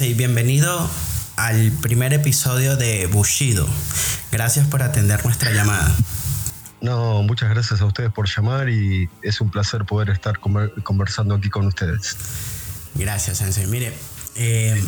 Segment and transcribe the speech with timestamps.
[0.00, 0.90] y bienvenido
[1.36, 3.66] al primer episodio de Bushido.
[4.30, 5.90] Gracias por atender nuestra llamada.
[6.82, 11.48] No, muchas gracias a ustedes por llamar y es un placer poder estar conversando aquí
[11.48, 12.16] con ustedes.
[12.94, 13.66] Gracias, Sensei.
[13.66, 13.94] Mire,
[14.36, 14.82] eh,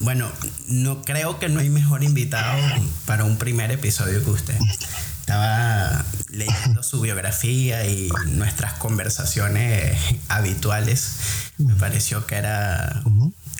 [0.00, 0.30] bueno,
[0.68, 2.60] no creo que no hay mejor invitado
[3.06, 4.58] para un primer episodio que usted.
[5.20, 9.96] Estaba leyendo su biografía y nuestras conversaciones
[10.28, 11.16] habituales.
[11.58, 13.02] Me pareció que era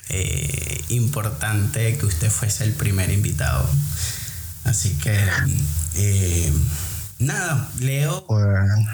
[0.09, 3.69] eh, importante que usted fuese el primer invitado.
[4.65, 5.17] Así que,
[5.95, 6.53] eh,
[7.19, 8.25] nada, Leo,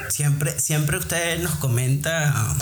[0.09, 2.55] siempre, siempre usted nos comenta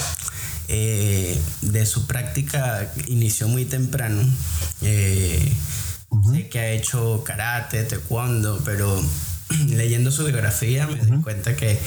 [0.67, 4.23] eh, de su práctica, inició muy temprano.
[4.80, 9.01] Sé que ha hecho karate, taekwondo, pero
[9.68, 11.79] leyendo su biografía me di cuenta que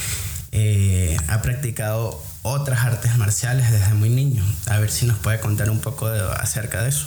[1.28, 4.44] ha practicado otras artes marciales desde muy niño.
[4.66, 7.06] A ver si nos puede contar un poco acerca de eso.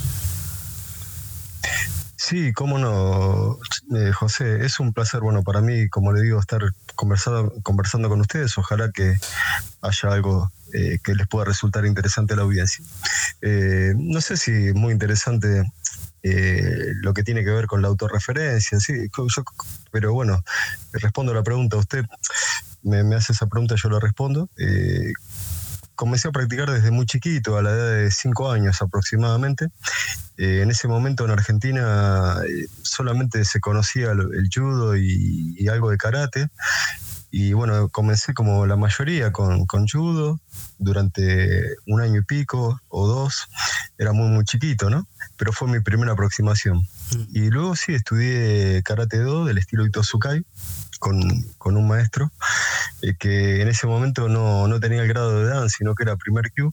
[2.16, 3.60] Sí, cómo no,
[3.98, 6.62] eh, José, es un placer, bueno, para mí, como le digo, estar
[6.96, 8.58] conversando, conversando con ustedes.
[8.58, 9.16] Ojalá que
[9.82, 12.84] haya algo eh, que les pueda resultar interesante a la audiencia.
[13.42, 15.64] Eh, no sé si muy interesante
[17.02, 18.94] lo que tiene que ver con la autorreferencia, sí,
[19.92, 20.42] pero bueno,
[20.94, 21.76] respondo la pregunta.
[21.76, 22.06] Usted
[22.84, 24.50] me, hace esa pregunta, yo la respondo.
[24.58, 25.12] Eh,
[25.96, 29.70] comencé a practicar desde muy chiquito, a la edad de 5 años aproximadamente.
[30.38, 35.98] Eh, en ese momento en Argentina eh, solamente se conocía el, judo y, algo de
[35.98, 36.50] karate.
[37.36, 40.40] Y bueno, comencé como la mayoría con, con, judo
[40.78, 43.48] durante un año y pico o dos.
[43.98, 45.08] Era muy, muy chiquito, ¿no?
[45.36, 46.78] Pero fue mi primera aproximación.
[46.78, 47.24] Mm.
[47.32, 50.46] Y luego sí, estudié karate do del estilo Itosukai
[51.00, 52.32] con, un maestro
[53.02, 56.52] eh, que en ese momento no, tenía el grado de Dan, sino que era primer
[56.54, 56.72] Q.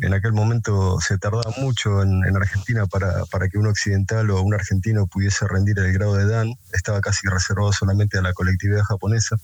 [0.00, 4.54] En aquel momento se tardaba mucho en, Argentina para, para, que un occidental o un
[4.54, 6.54] argentino pudiese rendir el grado de Dan.
[6.72, 9.36] Estaba casi reservado solamente a la colectividad japonesa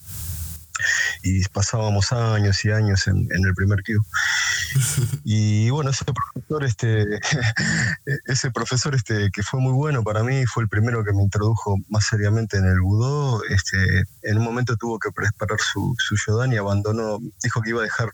[1.23, 4.03] y pasábamos años y años en, el primer Q.
[5.25, 7.05] Y bueno, ese profesor, este,
[8.27, 11.77] ese profesor este, que fue muy bueno para mí, fue el primero que me introdujo
[11.89, 13.43] más seriamente en el Budó.
[13.45, 17.81] Este, en un momento tuvo que preparar su, su Yodan y abandonó, dijo que iba
[17.81, 18.11] a dejar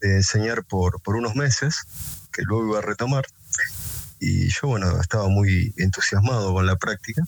[0.00, 1.84] de enseñar por, por unos meses,
[2.32, 3.24] que luego iba a retomar
[4.24, 7.24] y yo, bueno, estaba muy entusiasmado con la práctica.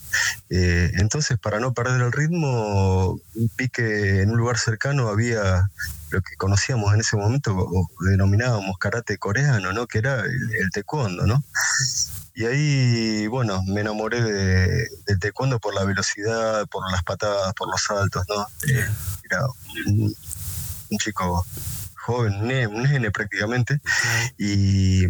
[0.48, 5.68] Eh, entonces, para no perder el ritmo, vi que en un lugar cercano había
[6.10, 9.88] lo que conocíamos en ese momento o denominábamos karate coreano, ¿no?
[9.88, 11.42] Que era el, taekwondo, ¿no?
[12.32, 17.68] Y ahí, bueno, me enamoré de, del taekwondo por la velocidad, por las patadas, por
[17.68, 18.46] los saltos, ¿no?
[18.72, 18.88] Eh,
[19.24, 19.40] era
[19.88, 20.14] un,
[20.98, 21.44] chico
[22.06, 22.34] joven,
[22.70, 23.80] un nene, prácticamente,
[24.38, 25.08] y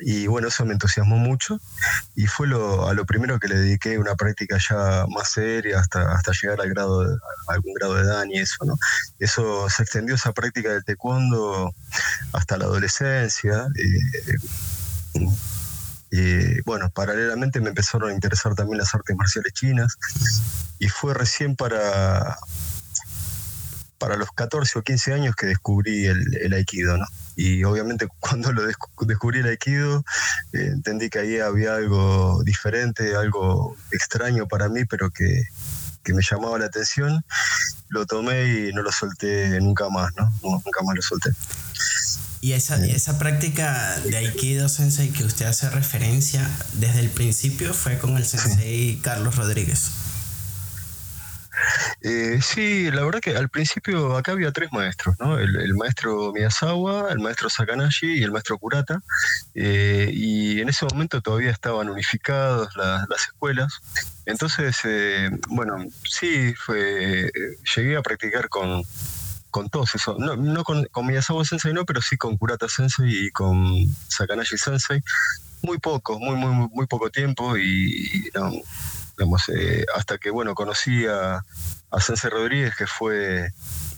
[0.00, 1.60] y bueno, eso me entusiasmó mucho
[2.14, 6.12] y fue lo, a lo primero que le dediqué una práctica ya más seria hasta,
[6.12, 7.14] hasta llegar al grado de,
[7.48, 8.76] a algún grado de daño y eso, ¿no?
[9.18, 11.74] Eso se extendió esa práctica del taekwondo
[12.32, 13.68] hasta la adolescencia.
[13.76, 14.36] Eh,
[16.10, 19.96] y bueno, paralelamente me empezaron a interesar también las artes marciales chinas
[20.78, 22.36] y fue recién para,
[23.98, 27.06] para los 14 o 15 años que descubrí el, el aikido, ¿no?
[27.36, 30.04] y obviamente cuando lo descubrí el aikido
[30.52, 35.42] eh, entendí que ahí había algo diferente, algo extraño para mí, pero que,
[36.06, 37.24] me llamaba la atención.
[37.88, 40.30] Lo tomé y no lo solté nunca más, ¿no?
[40.42, 41.30] Nunca más lo solté.
[42.42, 42.94] Y esa, eh.
[42.94, 48.26] esa práctica de Aikido Sensei que usted hace referencia, desde el principio fue con el
[48.26, 49.92] Sensei Carlos Rodríguez.
[52.00, 55.38] Eh, sí, la verdad que al principio acá había tres maestros, ¿no?
[55.38, 59.02] El, maestro Miyazawa, el maestro Sakanashi y el maestro Kurata.
[59.54, 63.80] Eh, y en ese momento todavía estaban unificadas las escuelas.
[64.26, 67.30] Entonces, eh, bueno, sí, fue,
[67.74, 68.82] llegué a practicar con,
[69.50, 73.26] con todos esos, no, no con, con, Miyazawa Sensei no, pero sí con Kurata Sensei
[73.26, 75.02] y con Sakanashi Sensei.
[75.62, 78.30] Muy poco, muy, muy, muy poco tiempo y,
[79.48, 81.44] eh, hasta que bueno conocí a,
[81.90, 83.52] a Sensei Rodríguez, que fue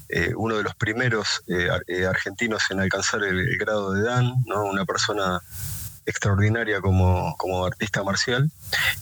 [0.09, 4.65] eh, uno de los primeros eh, argentinos en alcanzar el, grado de Dan, ¿no?
[4.65, 5.41] una persona
[6.05, 8.51] extraordinaria como, como, artista marcial,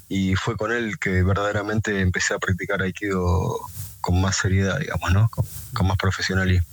[0.08, 3.58] y fue con él que verdaderamente empecé a practicar Aikido
[4.00, 5.28] con más seriedad, digamos, ¿no?
[5.28, 6.66] con, más profesionalismo.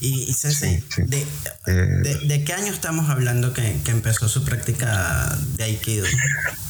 [0.00, 1.26] Y, Sensei, de,
[1.66, 6.06] de, qué año estamos hablando que, que empezó su práctica de Aikido?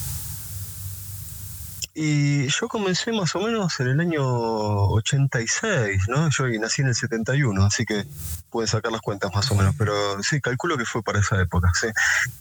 [1.97, 6.29] Y yo comencé más o menos en el año 86, ¿no?
[6.29, 8.05] Yo nací en el 71, así que
[8.51, 11.71] pueden sacar las cuentas más o menos, pero sí, calculo que fue para esa época,
[11.81, 11.87] sí.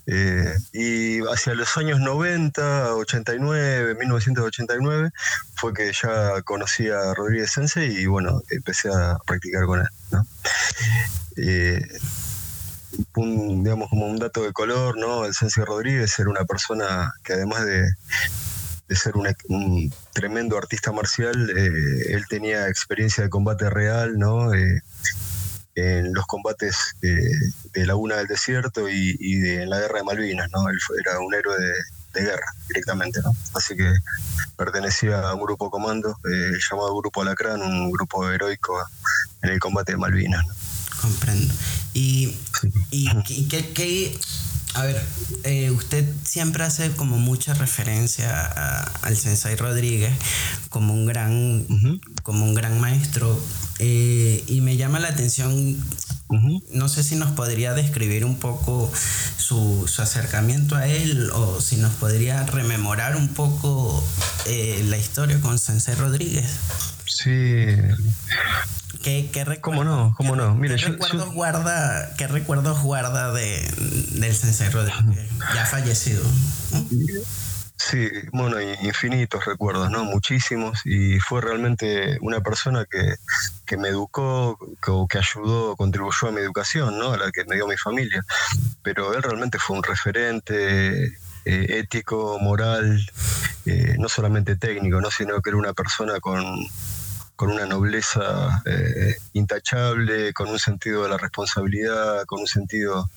[0.07, 5.11] Eh, y hacia los años 90, 89, 1989,
[5.55, 10.25] fue que ya conocí a Rodríguez Sensei y bueno, empecé a practicar con él, ¿no?
[11.37, 11.79] Eh,
[13.15, 15.25] digamos como un dato de color, ¿no?
[15.25, 17.91] El Sensei Rodríguez era una persona que además de
[18.93, 24.53] de ser un, tremendo artista marcial, eh, él tenía experiencia de combate real, ¿no?
[24.53, 24.81] Eh,
[25.75, 30.69] en los combates de Laguna del Desierto y, de, en la guerra de Malvinas, ¿no?
[30.69, 31.57] Él era un héroe
[32.13, 33.31] de, guerra directamente, ¿no?
[33.55, 33.91] Así que
[34.55, 38.79] pertenecía a un grupo comando eh, llamado Grupo Alacrán, un grupo heroico
[39.41, 40.45] en el combate de Malvinas.
[41.01, 41.51] Comprendo.
[41.95, 42.37] ¿Y,
[42.91, 44.19] y qué, qué,
[44.73, 45.01] a ver,
[45.43, 48.47] eh, usted siempre hace como mucha referencia
[49.01, 50.13] al Sensei Rodríguez
[50.69, 51.65] como un gran,
[52.23, 53.39] como un gran maestro.
[53.79, 55.77] Eh, y me llama la atención,
[56.71, 58.91] no sé si nos podría describir un poco
[59.37, 64.03] su, acercamiento a él o si nos podría rememorar un poco
[64.45, 66.49] eh, la historia con Sensei Rodríguez.
[67.05, 67.65] Sí,
[69.03, 70.13] ¿Qué, qué ¿Cómo no?
[70.17, 70.55] ¿Cómo no?
[70.55, 73.61] Mira, ¿qué, recuerdos guarda, ¿Qué recuerdos guarda de,
[74.13, 75.29] del Sensei Rodríguez?
[75.53, 76.23] Ya fallecido.
[77.85, 80.05] Sí, bueno, infinitos recuerdos, ¿no?
[80.05, 80.85] Muchísimos.
[80.85, 83.15] Y fue realmente una persona que,
[83.65, 84.57] que me educó,
[85.09, 87.11] que, ayudó, contribuyó a mi educación, ¿no?
[87.11, 88.23] A la que me dio mi familia.
[88.83, 91.11] Pero él realmente fue un referente eh,
[91.43, 93.05] ético, moral,
[93.65, 95.11] eh, no solamente técnico, ¿no?
[95.11, 96.41] Sino que era una persona con
[97.35, 103.09] con una nobleza eh, intachable, con un sentido de la responsabilidad, con un sentido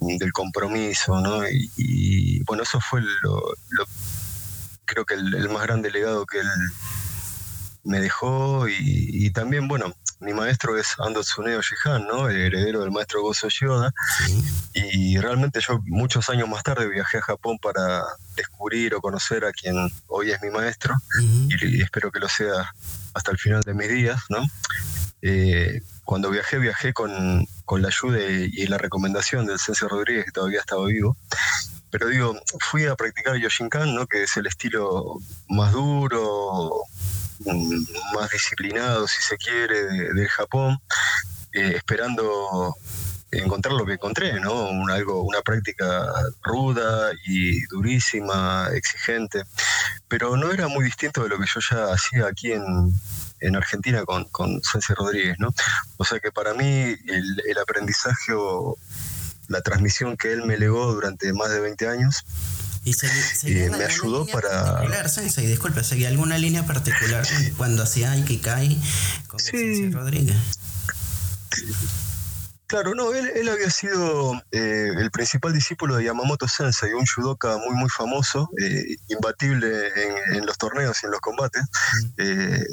[0.00, 1.42] del compromiso, ¿no?
[1.48, 3.42] Y, bueno, eso fue lo,
[4.84, 6.48] creo que el, más grande legado que él
[7.84, 12.30] me dejó y, también, bueno, mi maestro es Ando Tsuneo Shihan, ¿no?
[12.30, 13.92] El heredero del maestro Gozo Yoda.
[14.72, 18.02] Y realmente yo muchos años más tarde viajé a Japón para
[18.36, 19.76] descubrir o conocer a quien
[20.06, 22.72] hoy es mi maestro y, espero que lo sea
[23.12, 24.44] hasta el final de mis días, ¿no?
[25.20, 27.46] Eh, cuando viajé, viajé con,
[27.78, 31.16] la ayuda y, la recomendación del Sensei Rodríguez, que todavía estaba vivo.
[31.90, 34.06] Pero digo, fui a practicar Yoshinkan, ¿no?
[34.06, 35.16] que es el estilo
[35.48, 36.82] más duro,
[38.14, 40.78] más disciplinado, si se quiere, del Japón,
[41.52, 42.74] eh, esperando
[43.30, 44.68] encontrar lo que encontré, ¿no?
[44.88, 46.06] algo, una práctica
[46.42, 49.42] ruda y durísima, exigente,
[50.08, 52.92] pero no era muy distinto de lo que yo ya hacía aquí en,
[53.56, 55.54] Argentina con, con Sensei Rodríguez, ¿no?
[55.96, 58.76] O sea que para mí el, aprendizaje o
[59.48, 62.24] la transmisión que él me legó durante más de 20 años
[62.84, 62.92] y
[63.44, 65.08] eh, me ayudó para.
[65.08, 67.26] Sensei, disculpe, ¿seguía alguna línea particular
[67.56, 68.78] cuando hacía Ikikai
[69.26, 70.36] con Sensei Rodríguez?
[72.66, 77.74] Claro, no, él, había sido eh, el principal discípulo de Yamamoto Sensei, un judoka muy
[77.74, 79.68] muy famoso, eh, imbatible
[80.32, 81.62] en, los torneos y en los combates.
[82.16, 82.64] Eh,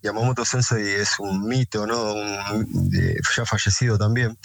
[0.00, 2.14] Yamamoto Sensei es un mito, ¿no?
[3.36, 4.38] ya fallecido también,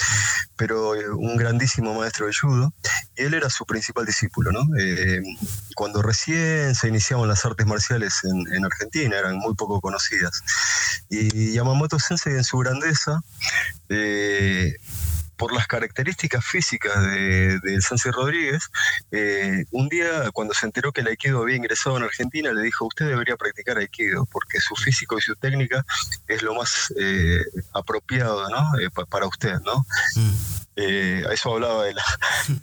[0.55, 2.73] pero un grandísimo maestro de judo,
[3.15, 4.65] y él era su principal discípulo, ¿no?
[5.75, 10.41] cuando recién se iniciaban las artes marciales en, en Argentina, eran muy poco conocidas.
[11.09, 13.21] Y Yamamoto Sensei en su grandeza
[15.37, 18.69] por las características físicas de, de Sánchez Rodríguez,
[19.11, 22.85] eh, un día cuando se enteró que el Aikido había ingresado en Argentina, le dijo,
[22.85, 25.85] usted debería practicar Aikido, porque su físico y su técnica
[26.27, 27.39] es lo más eh,
[27.73, 28.79] apropiado ¿no?
[28.79, 29.59] Eh, para usted.
[29.63, 29.85] ¿no?
[30.15, 30.66] Mm.
[30.77, 32.03] A eso hablaba de la,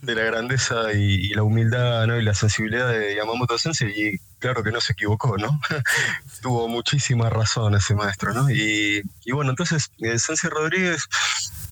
[0.02, 2.16] de la grandeza y, la humildad ¿no?
[2.16, 5.60] y la sensibilidad de Yamamoto Sensei y claro que no se equivocó, ¿no?
[6.42, 8.50] Tuvo muchísima razón ese maestro, ¿no?
[8.50, 11.08] Y, y bueno, entonces Sensei Rodríguez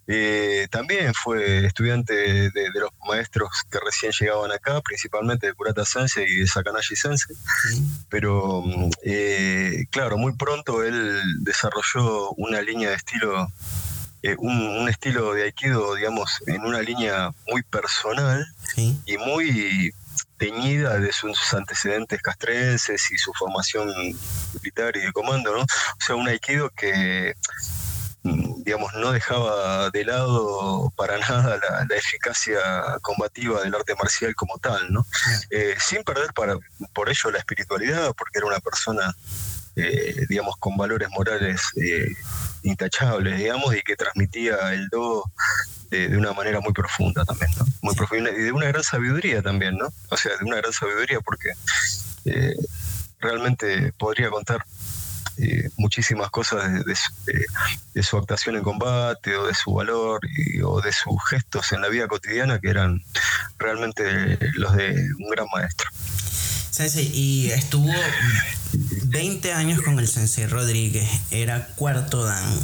[0.08, 6.28] eh, también fue estudiante de, los maestros que recién llegaban acá, principalmente de Kurata Sensei
[6.28, 7.36] y de Sakanashi Sensei.
[8.08, 8.64] Pero,
[9.04, 13.48] eh, claro, muy pronto él desarrolló una línea de estilo,
[14.22, 19.92] eh, un, estilo de Aikido, digamos, en una línea muy personal y muy
[20.36, 23.88] teñida de sus antecedentes castrenses y su formación
[24.54, 25.62] militar y de comando, ¿no?
[25.62, 27.34] O sea, un Aikido que
[28.22, 32.60] digamos, no dejaba de lado para nada la, eficacia
[33.00, 35.04] combativa del arte marcial como tal, ¿no?
[35.50, 36.56] Eh, sin perder para,
[36.92, 39.12] por ello la espiritualidad, porque era una persona
[39.74, 42.06] eh, digamos, con valores morales eh,
[42.62, 45.24] intachables, digamos, y que transmitía el do
[45.90, 47.66] de, una manera muy profunda también, ¿no?
[47.82, 49.88] Muy profunda y de una gran sabiduría también, ¿no?
[50.08, 51.50] O sea, de una gran sabiduría porque
[52.24, 52.56] eh,
[53.20, 54.64] realmente podría contar
[55.76, 60.20] muchísimas cosas de, su, actuación en combate o de su valor
[60.64, 63.02] o de sus gestos en la vida cotidiana que eran
[63.58, 65.88] realmente los de un gran maestro.
[66.72, 67.92] Sensei, y estuvo
[69.04, 72.58] 20 años con el Sensei Rodríguez, era cuarto dan.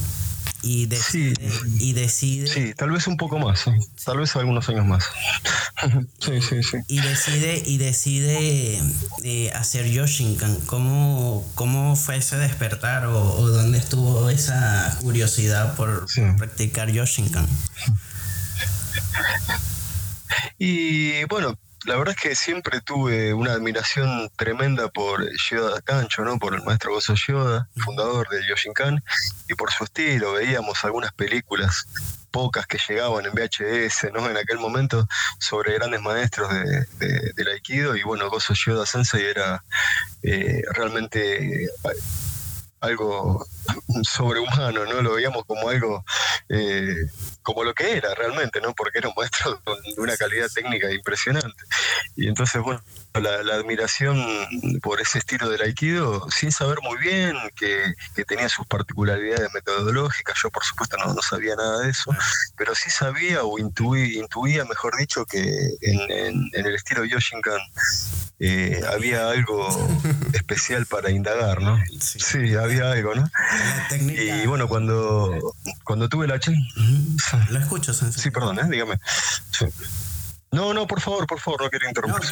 [0.63, 1.35] Y decide,
[1.79, 2.47] y decide.
[2.49, 3.67] Sí, tal vez un poco más,
[4.05, 5.05] tal vez algunos años más.
[6.21, 6.79] sí, sí, sí.
[6.89, 8.83] Y decide, y decide
[9.25, 10.57] eh, hacer Yoshinkan.
[10.63, 17.47] ¿Cómo, ¿Cómo fue ese despertar o, dónde estuvo esa curiosidad por, por practicar Yoshinkan?
[20.59, 26.39] Y bueno, la verdad es que siempre tuve una admiración tremenda por Yoda Kancho, ¿no?
[26.39, 29.03] Por el maestro Gozo Yoda, fundador del Yoshinkan,
[29.49, 30.33] y por su estilo.
[30.33, 31.87] Veíamos algunas películas
[32.31, 34.29] pocas que llegaban en VHS, ¿no?
[34.29, 35.07] En aquel momento
[35.39, 39.65] sobre grandes maestros de, del Aikido y bueno, Gozo Yoda Sensei era
[40.23, 41.69] eh, realmente
[42.81, 43.45] algo
[44.03, 45.03] sobrehumano, ¿no?
[45.03, 46.05] Lo veíamos como algo,
[46.51, 47.11] eh,
[47.43, 48.75] como lo que era realmente, ¿no?
[48.75, 49.61] Porque era un maestro
[49.97, 51.63] de una calidad técnica impresionante.
[52.17, 52.83] Y entonces, bueno,
[53.15, 54.19] la, admiración
[54.83, 57.93] por ese estilo del aikido, sin saber muy bien que,
[58.27, 62.15] tenía sus particularidades metodológicas, yo por supuesto no, no, sabía nada de eso,
[62.57, 65.41] pero sí sabía o intuí, intuía, mejor dicho, que
[65.81, 67.61] en, el estilo Yoshinkan
[68.41, 69.69] eh, había algo
[70.35, 71.79] especial para indagar, ¿no?
[72.01, 73.31] Sí, había algo, ¿no?
[73.99, 76.38] Y bueno, cuando, cuando tuve la...
[77.51, 78.69] Lo escucho, Sí, perdón, ¿eh?
[78.71, 78.99] dígame.
[80.51, 82.25] No, no, por favor, por favor, no quiero interrumpir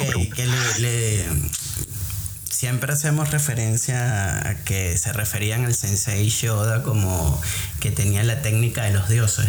[2.57, 7.39] siempre hacemos referencia a que se referían al Sensei Yoda como
[7.81, 9.47] que tenía la técnica de los dioses.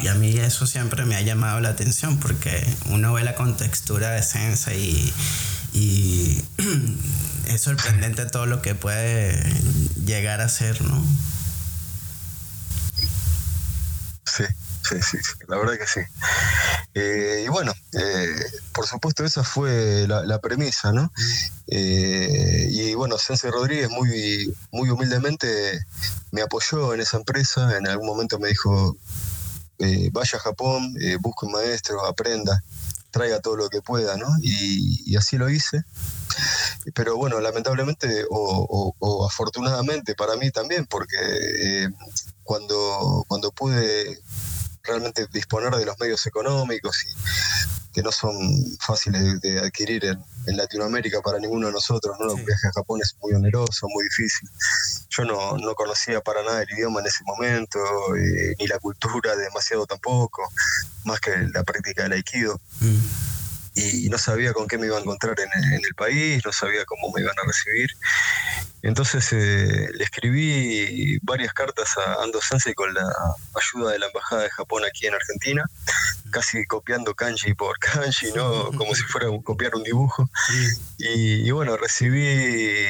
[0.00, 4.12] Y, a mí eso siempre me ha llamado la atención porque uno ve la contextura
[4.12, 5.12] de Sensei
[5.72, 6.40] y,
[7.48, 9.42] es sorprendente todo lo que puede
[10.06, 11.04] llegar a ser, ¿no?
[14.36, 14.44] Sí.
[14.82, 16.00] Sí, sí, la verdad que sí.
[16.94, 18.34] Eh, y bueno, eh,
[18.72, 21.12] por supuesto esa fue la, premisa, ¿no?
[21.66, 25.84] Eh, y bueno, Sensei Rodríguez muy, muy humildemente
[26.32, 28.96] me apoyó en esa empresa, en algún momento me dijo,
[30.12, 32.62] vaya a Japón, busque un maestro, aprenda,
[33.10, 34.28] traiga todo lo que pueda, ¿no?
[34.42, 35.84] Y, así lo hice.
[36.94, 41.88] Pero bueno, lamentablemente o afortunadamente para mí también, porque
[42.50, 44.20] cuando, cuando pude
[44.82, 48.34] realmente disponer de los medios económicos y que no son
[48.80, 52.16] fáciles de, adquirir en, Latinoamérica para ninguno de nosotros.
[52.18, 52.32] ¿no?
[52.32, 54.48] Un viaje a Japón es muy oneroso, muy difícil.
[55.10, 57.78] Yo no, no conocía para nada el idioma en ese momento,
[58.16, 60.42] eh, ni la cultura demasiado tampoco,
[61.04, 62.60] más que la práctica del aikido.
[62.80, 62.98] Mm.
[63.76, 67.12] y no sabía con qué me iba a encontrar en, el país, no sabía cómo
[67.14, 67.90] me iban a recibir.
[68.82, 73.06] Entonces eh, le escribí varias cartas a Ando Sensei con la
[73.54, 75.64] ayuda de la Embajada de Japón aquí en Argentina,
[76.30, 78.70] casi copiando kanji por kanji, ¿no?
[78.72, 80.28] Como si fuera copiar un dibujo.
[80.98, 82.86] Y, bueno, recibí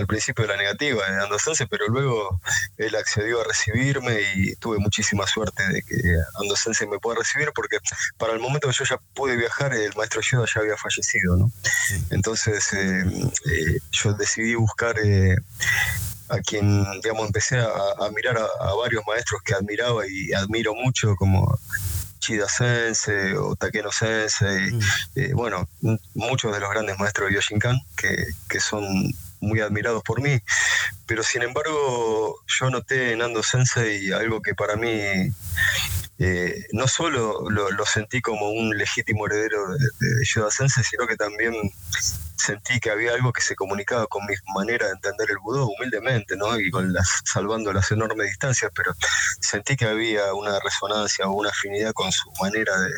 [0.00, 2.40] al principio la negativa de Ando Sensei, pero luego
[2.76, 5.96] él accedió a recibirme y tuve muchísima suerte de que
[6.40, 7.78] Ando Sensei me pueda recibir porque
[8.16, 11.52] para el momento que yo ya pude viajar, el maestro Yoda ya había fallecido, ¿no?
[12.10, 13.04] Entonces eh,
[13.46, 15.36] eh, yo decidí buscar eh,
[16.28, 21.58] a quien, digamos, empecé a, mirar a, varios maestros que admiraba y admiro mucho, como
[22.20, 24.80] Chida Sensei o Takeno Sensei, mm.
[25.16, 25.68] eh, bueno,
[26.14, 30.38] muchos de los grandes maestros de Yoshinkan que, que son muy admirados por mí,
[31.06, 34.90] pero sin embargo yo noté en Ando Sensei algo que para mí
[36.18, 41.16] eh, no solo lo, sentí como un legítimo heredero de, de Yoda Sensei, sino que
[41.16, 41.54] también
[42.40, 46.36] sentí que había algo que se comunicaba con mi manera de entender el budó, humildemente,
[46.36, 46.58] ¿no?
[46.58, 48.92] Y con las, salvando las enormes distancias, pero
[49.40, 52.90] sentí que había una resonancia o una afinidad con su manera de,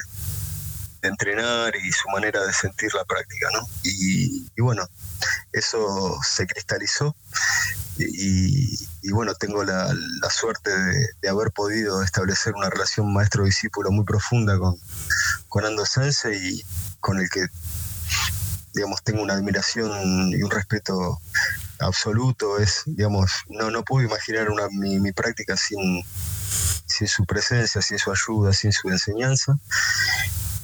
[1.04, 3.66] entrenar y su manera de sentir la práctica, ¿no?
[3.82, 4.86] Y, bueno,
[5.52, 7.16] eso se cristalizó
[7.98, 9.94] y, bueno, tengo la,
[10.30, 10.70] suerte
[11.20, 14.76] de, haber podido establecer una relación maestro-discípulo muy profunda con,
[15.48, 16.62] con Ando Sensei y
[17.00, 17.46] con el que
[18.74, 21.20] digamos, tengo una admiración y un respeto
[21.78, 22.58] absoluto.
[22.58, 26.02] Es, digamos, no, no puedo imaginar una, mi, práctica sin,
[26.86, 29.58] sin su presencia, sin su ayuda, sin su enseñanza.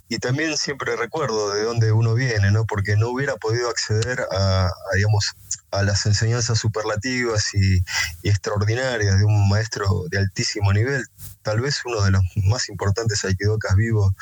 [0.09, 2.65] Y también siempre recuerdo de dónde uno viene, ¿no?
[2.65, 5.35] Porque no hubiera podido acceder a, digamos,
[5.71, 7.83] a las enseñanzas superlativas y,
[8.23, 11.05] extraordinarias de un maestro de altísimo nivel,
[11.43, 14.13] tal vez uno de los más importantes aikidokas vivos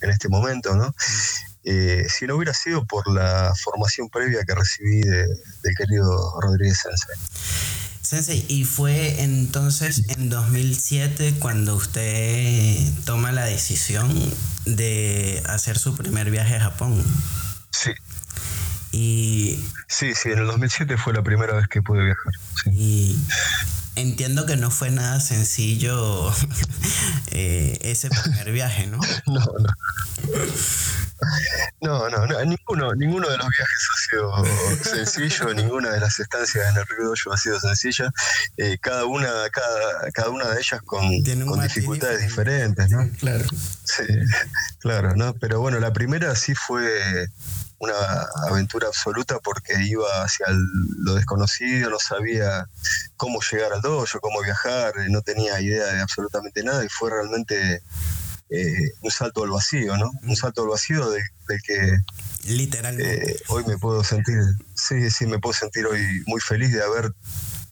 [0.00, 0.94] en este momento, ¿no?
[1.64, 7.83] Eh, si no hubiera sido por la formación previa que recibí del querido Rodríguez Sensei.
[8.04, 14.12] Sensei, y fue entonces en 2007 cuando usted toma la decisión
[14.66, 17.02] de hacer su primer viaje a Japón.
[17.70, 17.92] Sí.
[18.92, 19.58] Y...
[19.88, 22.32] Sí, sí, en el 2007 fue la primera vez que pude viajar.
[22.74, 23.16] Y
[23.96, 26.32] entiendo que no fue nada sencillo
[27.30, 28.98] eh, ese primer viaje, ¿no?
[29.26, 29.68] No, no.
[31.80, 36.76] No, no, ninguno, ninguno de los viajes ha sido sencillo, ninguna de las estancias en
[36.76, 38.10] el Río Dojo ha sido sencilla.
[38.56, 41.02] Eh, cada una, cada, cada una de ellas con,
[41.46, 43.08] con dificultades diferentes, ¿no?
[43.20, 43.44] Claro.
[43.84, 44.04] Sí,
[44.80, 45.34] claro, ¿no?
[45.34, 47.28] Pero bueno, la primera sí fue
[47.78, 47.94] una
[48.48, 50.46] aventura absoluta porque iba hacia
[50.98, 52.66] lo desconocido, no sabía
[53.16, 57.82] cómo llegar al dojo, cómo viajar, no tenía idea de absolutamente nada y fue realmente
[58.50, 60.10] eh, un salto al vacío, ¿no?
[60.22, 61.22] Un salto al vacío de,
[61.64, 61.98] que
[62.46, 64.36] literalmente eh, hoy me puedo sentir,
[64.74, 67.12] sí, sí, me puedo sentir hoy muy feliz de haber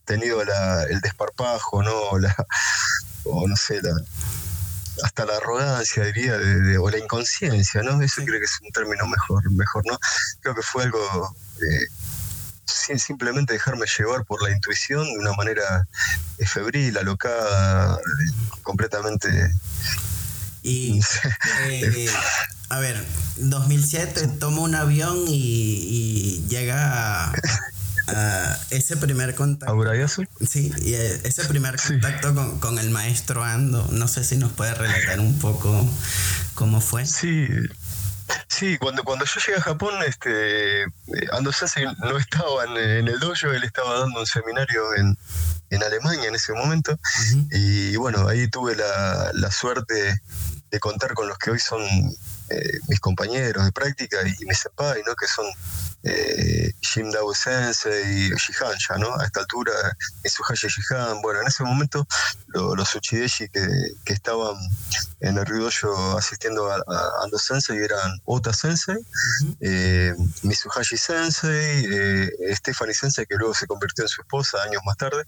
[0.04, 2.18] tenido el desparpajo, ¿no?
[2.18, 2.34] La,
[3.24, 3.92] o no sé, la,
[5.02, 8.00] hasta la arrogancia, diría, de, o la inconsciencia, ¿no?
[8.02, 9.98] Eso creo que es un término mejor, mejor ¿no?
[10.40, 11.86] Creo que fue algo eh,
[12.66, 15.86] sin simplemente dejarme llevar por la intuición de una manera
[16.46, 17.98] febril, alocada,
[18.62, 19.28] completamente
[20.62, 21.00] y,
[21.68, 22.08] eh,
[22.68, 23.04] a ver,
[23.36, 27.32] 2007 toma un avión y, llega a,
[28.70, 29.72] ese primer contacto.
[29.72, 29.76] ¿A
[30.46, 33.86] Sí, y eh, ese primer contacto con, el maestro Ando.
[33.92, 35.88] No sé si nos puede relatar un poco
[36.54, 37.06] cómo fue.
[37.06, 37.48] Sí,
[38.48, 40.84] Sí, cuando, cuando yo llegué a Japón, este,
[41.32, 45.18] Ando Sensei no estaba en, el dojo, él estaba dando un seminario en,
[45.70, 46.98] en Alemania en ese momento.
[47.50, 50.22] Y bueno, ahí tuve la, la suerte
[50.70, 51.82] de contar con los que hoy son
[52.52, 55.14] eh, mis compañeros de práctica y, mis senpai, ¿no?
[55.14, 55.46] que son
[56.04, 59.14] eh, Jim Dao Sensei y Shihan ya, ¿no?
[59.20, 59.72] A esta altura,
[60.24, 61.22] Mitsuhashi Shihan.
[61.22, 62.06] Bueno, en ese momento
[62.48, 63.68] los Uchideshi que,
[64.04, 64.56] que, estaban
[65.20, 66.82] en el Ryudoyo asistiendo a,
[67.22, 68.96] Ando Sensei eran Ota Sensei,
[69.60, 70.12] eh,
[70.42, 75.24] Mitsuhashi Sensei, eh, Stephanie Sensei, que luego se convirtió en su esposa años más tarde,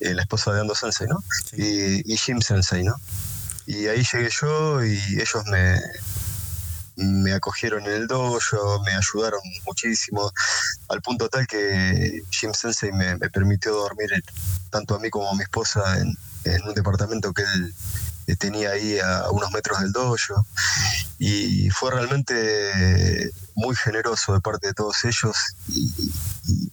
[0.00, 1.22] la esposa de Ando Sensei, ¿no?
[1.52, 2.96] Y, y Jim Sensei, ¿no?
[3.66, 5.80] Y ahí llegué yo y ellos me,
[6.96, 10.32] me acogieron en el dojo, me ayudaron muchísimo,
[10.88, 14.10] al punto tal que Jim Sensei me, permitió dormir
[14.70, 16.16] tanto a mí como a mi esposa en,
[16.66, 20.16] un departamento que él tenía ahí a unos metros del dojo.
[21.18, 25.36] Y fue realmente muy generoso de parte de todos ellos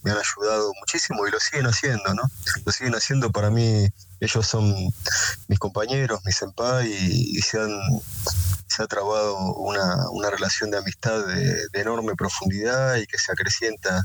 [0.03, 2.23] me han ayudado muchísimo y lo siguen haciendo, ¿no?
[2.65, 3.87] Lo siguen haciendo para mí
[4.19, 4.73] ellos son
[5.47, 7.71] mis compañeros, mis senpai, y, se, han,
[8.67, 14.03] se ha trabado una, una relación de amistad de, enorme profundidad y que se acrecienta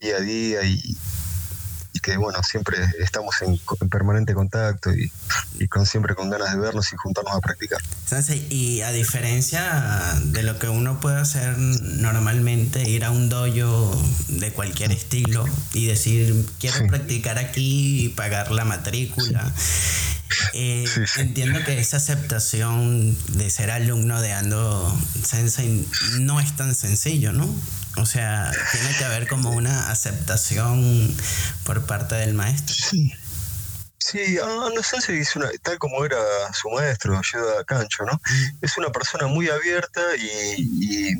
[0.00, 0.96] día a día y,
[2.08, 6.96] que bueno, siempre estamos en, permanente contacto y, con siempre con ganas de vernos y
[6.96, 7.78] juntarnos a practicar.
[8.48, 9.84] Y a diferencia
[10.24, 15.44] de lo que uno puede hacer normalmente, ir a un dojo de cualquier estilo
[15.74, 19.52] y decir quiero practicar aquí y pagar la matrícula.
[20.54, 20.84] Eh,
[21.16, 25.86] entiendo que esa aceptación de ser alumno de Ando Sensei
[26.20, 27.52] no es tan sencillo, ¿no?
[27.98, 31.12] O sea, tiene que haber como una aceptación
[31.64, 32.74] por parte del maestro.
[32.74, 33.12] Sí.
[33.98, 36.18] Sí, ah, no sé si es una, tal como era
[36.54, 38.14] su maestro, Yoda Cancho, ¿no?
[38.14, 38.64] Mm.
[38.64, 41.12] Es una persona muy abierta y,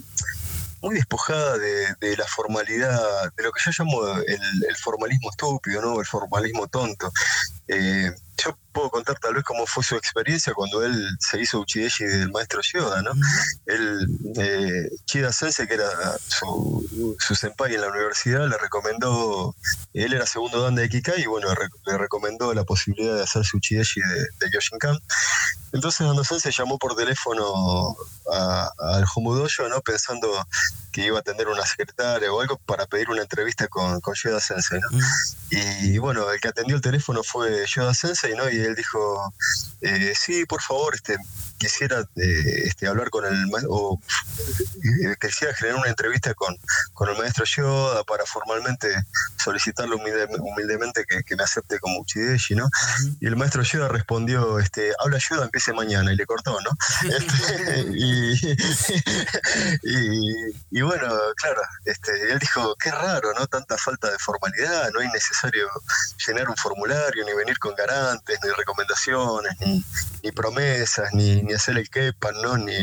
[0.81, 6.01] muy despojada de, la formalidad, de lo que yo llamo el, formalismo estúpido, ¿no?
[6.01, 7.13] El formalismo tonto.
[7.67, 8.11] Eh,
[8.43, 12.31] yo puedo contar tal vez cómo fue su experiencia cuando él se hizo Uchideshi del
[12.31, 13.13] maestro Yoda, ¿no?
[13.67, 15.89] Él, eh, Chida Sensei, que era
[16.27, 19.55] su, su senpai en la universidad, le recomendó,
[19.95, 21.49] él era segundo dan de Kikai y bueno,
[21.87, 24.99] le recomendó la posibilidad de hacer su Uchideshi de, de Yoshinkan.
[25.73, 27.95] Entonces Ando Sensei llamó por teléfono
[28.31, 29.81] al Homudoyo, ¿no?
[29.81, 30.47] Pensando
[30.93, 34.41] que iba a atender una secretaria o algo para pedir una entrevista con, con Yoda
[34.41, 34.99] Sensei, ¿no?
[35.51, 38.49] Y bueno, el que atendió el teléfono fue Yoda Sensei, ¿no?
[38.49, 39.33] Y él dijo,
[39.81, 41.17] eh, sí, por favor, este,
[41.59, 44.01] quisiera eh, este, hablar con el o
[44.83, 46.57] eh, quisiera generar una entrevista con,
[46.95, 48.89] con el maestro Yoda para formalmente
[49.37, 52.69] solicitarle humildemente que, me acepte como Uchideshi, ¿no?
[53.21, 56.71] Y el maestro Yoda respondió, este, habla Yoda, empiece mañana, y le cortó, ¿no?
[57.19, 57.87] Este,
[60.71, 63.47] y, bueno, claro, este, él dijo, qué raro, ¿no?
[63.47, 65.69] Tanta falta de formalidad, no es necesario
[66.27, 69.85] llenar un formulario, ni venir con garantes, ni recomendaciones, ni,
[70.23, 72.57] ni promesas, ni, ni hacer el kepan, ¿no?
[72.57, 72.77] Ni,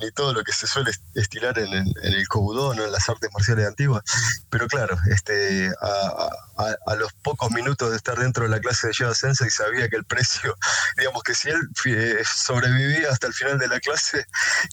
[0.00, 2.84] ni todo lo que se suele estilar en, el kobudo, ¿no?
[2.84, 4.02] En las artes marciales antiguas.
[4.50, 9.14] Pero claro, este, a, los pocos minutos de estar dentro de la clase de Yoda
[9.14, 10.56] Sensei sabía que el precio,
[10.96, 11.56] digamos que si él
[11.86, 14.26] eh, sobrevivía hasta el final de la clase,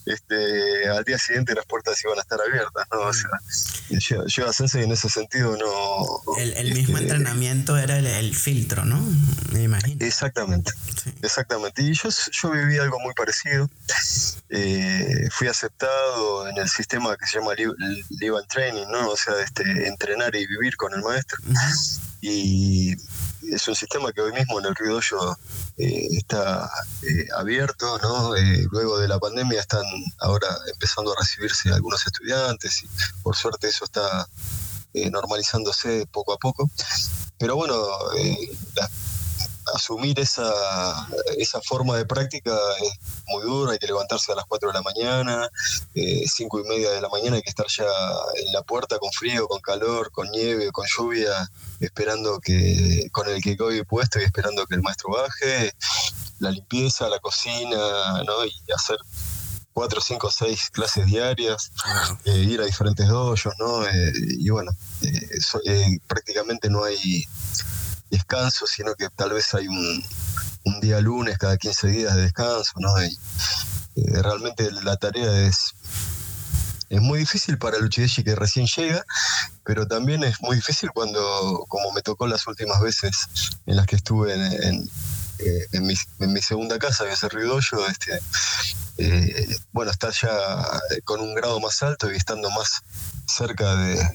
[0.06, 3.00] este, al día siguiente las puertas iban a estar abiertas, ¿no?
[3.02, 6.36] O sea, Yoda Sensei en ese sentido no...
[6.38, 9.00] El, mismo este, entrenamiento era el, filtro, ¿no?
[9.52, 9.98] Me imagino.
[10.14, 10.72] Exactamente,
[11.24, 11.82] exactamente.
[11.82, 13.68] Y yo, yo viví algo muy parecido.
[14.50, 19.10] Eh, fui aceptado en el sistema que se llama Live, and Training, ¿no?
[19.10, 21.40] O sea, este, entrenar y vivir con el maestro.
[22.22, 22.94] Y
[23.52, 25.36] es un sistema que hoy mismo en el Río Dojo
[25.80, 26.70] eh, está
[27.02, 28.36] eh, abierto, ¿no?
[28.72, 29.84] luego de la pandemia están
[30.20, 32.88] ahora empezando a recibirse algunos estudiantes y
[33.24, 34.28] por suerte eso está
[34.94, 36.70] normalizándose poco a poco.
[37.40, 37.76] Pero bueno,
[38.76, 38.92] las
[39.74, 40.52] asumir esa,
[41.38, 44.82] esa forma de práctica es muy duro, hay que levantarse a las 4 de la
[44.82, 45.50] mañana,
[45.96, 47.86] eh, 5 y media de la mañana hay que estar ya
[48.36, 51.50] en la puerta con frío, con calor, con nieve, con lluvia,
[51.80, 55.74] esperando que, con el que hoy puesto y esperando que el maestro baje,
[56.40, 58.46] la limpieza, la cocina, ¿no?
[58.46, 58.98] y hacer
[59.74, 61.72] cuatro, cinco, seis clases diarias,
[62.26, 63.86] eh, ir a diferentes dojos, ¿no?
[63.86, 64.72] Eh, y bueno,
[65.02, 67.26] eh, prácticamente no hay
[68.14, 70.04] descanso, sino que tal vez hay un,
[70.82, 73.04] día lunes cada 15 días de descanso, ¿no?
[73.04, 73.18] Y,
[73.96, 75.76] eh, realmente la tarea es,
[76.90, 79.04] es muy difícil para el Uchideshi que recién llega,
[79.64, 83.12] pero también es muy difícil cuando, como me tocó las últimas veces
[83.66, 84.90] en las que estuve en,
[85.40, 88.20] eh, mi, segunda casa, que es el Río este,
[88.98, 90.32] eh, bueno, estar ya
[91.04, 92.84] con un grado más alto y estando más
[93.28, 94.08] cerca de,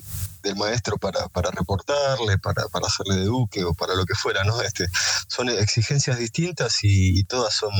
[0.48, 4.44] del maestro para, para reportarle, para, para, hacerle de duque o para lo que fuera,
[4.44, 4.60] ¿no?
[4.62, 4.86] Este,
[5.26, 7.70] son exigencias distintas y, todas son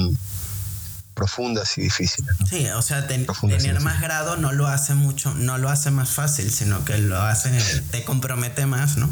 [1.15, 2.31] profundas y difíciles.
[2.49, 6.51] Sí, o sea, tener más grado no lo hace mucho, no lo hace más fácil,
[6.51, 7.51] sino que lo hace,
[7.91, 9.09] te compromete más, ¿no?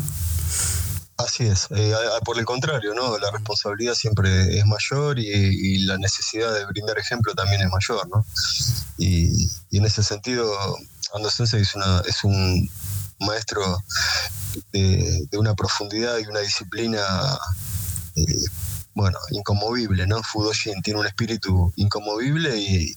[1.17, 3.17] Así es, eh, por el contrario, ¿no?
[3.19, 8.25] La responsabilidad siempre es mayor y, la necesidad de brindar ejemplo también es mayor, ¿no?
[8.99, 10.53] Y, y en ese sentido,
[11.15, 12.69] Ando Sensei es, una, es un
[13.21, 13.63] maestro
[14.73, 17.03] de, una profundidad y una disciplina,
[18.15, 18.45] eh,
[18.95, 20.23] bueno, incomovible, ¿no?
[20.23, 22.95] Fudoshin tiene un espíritu incomovible y,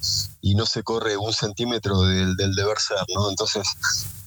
[0.55, 3.29] no se corre un centímetro del, deber ser, ¿no?
[3.29, 3.63] Entonces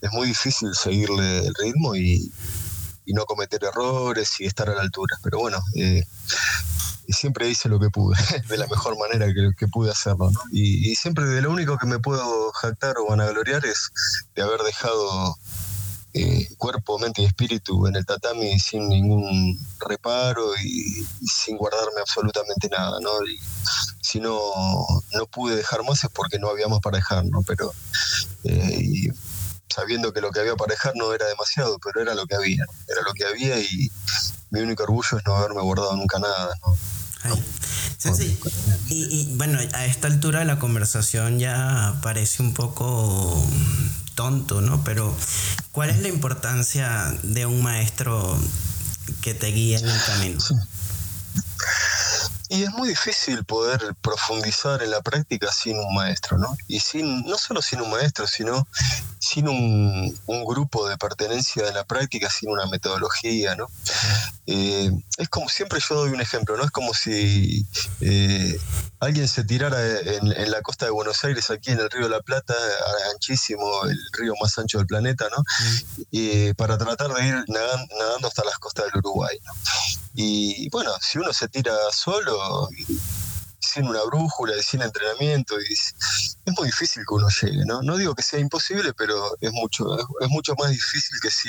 [0.01, 2.31] es muy difícil seguirle el ritmo y,
[3.15, 5.19] no cometer errores y estar a la altura.
[5.23, 6.03] Pero bueno, eh,
[7.09, 8.17] siempre hice lo que pude,
[8.49, 9.27] de la mejor manera
[9.59, 10.31] que, pude hacerlo.
[10.31, 10.41] ¿no?
[10.51, 13.91] Y, y, siempre de lo único que me puedo jactar o vanagloriar es
[14.35, 15.37] de haber dejado
[16.15, 22.69] eh, cuerpo, mente y espíritu en el tatami sin ningún reparo y, sin guardarme absolutamente
[22.69, 23.11] nada, ¿no?
[24.03, 24.39] si no,
[25.15, 27.43] no pude dejar más es porque no había más para dejar, ¿no?
[27.47, 27.73] Pero
[28.45, 29.09] eh,
[29.69, 32.67] sabiendo que lo que había para dejar no era demasiado, pero era lo que había,
[32.89, 33.91] era lo que había y
[34.51, 36.77] mi único orgullo es no haberme guardado nunca nada, ¿no?
[37.97, 38.37] Sí,
[38.89, 43.47] Y, y, bueno, a esta altura de la conversación ya parece un poco
[44.15, 44.85] tonto, ¿no?
[44.85, 45.15] Pero
[45.73, 48.39] ¿cuál es la importancia de un maestro
[49.21, 50.39] que te guíe en el camino?
[52.53, 56.55] Y es muy difícil poder profundizar en la práctica sin un maestro, ¿no?
[56.69, 58.69] Y sin, no solo sin un maestro, sino
[59.19, 63.69] sin un, grupo de pertenencia de la práctica, sin una metodología, ¿no?
[64.47, 66.65] Eh, es como siempre yo doy un ejemplo, ¿no?
[66.65, 67.67] Es como si
[68.03, 68.61] eh,
[69.01, 72.21] alguien se tirara en, la costa de Buenos Aires, aquí en el Río de la
[72.21, 72.55] Plata,
[73.15, 75.43] anchísimo, el río más ancho del planeta, ¿no?
[76.11, 79.53] Y para tratar de ir nadando, hasta las costas del Uruguay, ¿no?
[80.15, 82.69] Y bueno, si uno se tira solo,
[83.73, 87.83] sin una brújula, sin entrenamiento, y es muy difícil que uno llegue, ¿no?
[87.83, 89.85] No digo que sea imposible, pero es mucho,
[90.21, 91.49] es mucho más difícil que si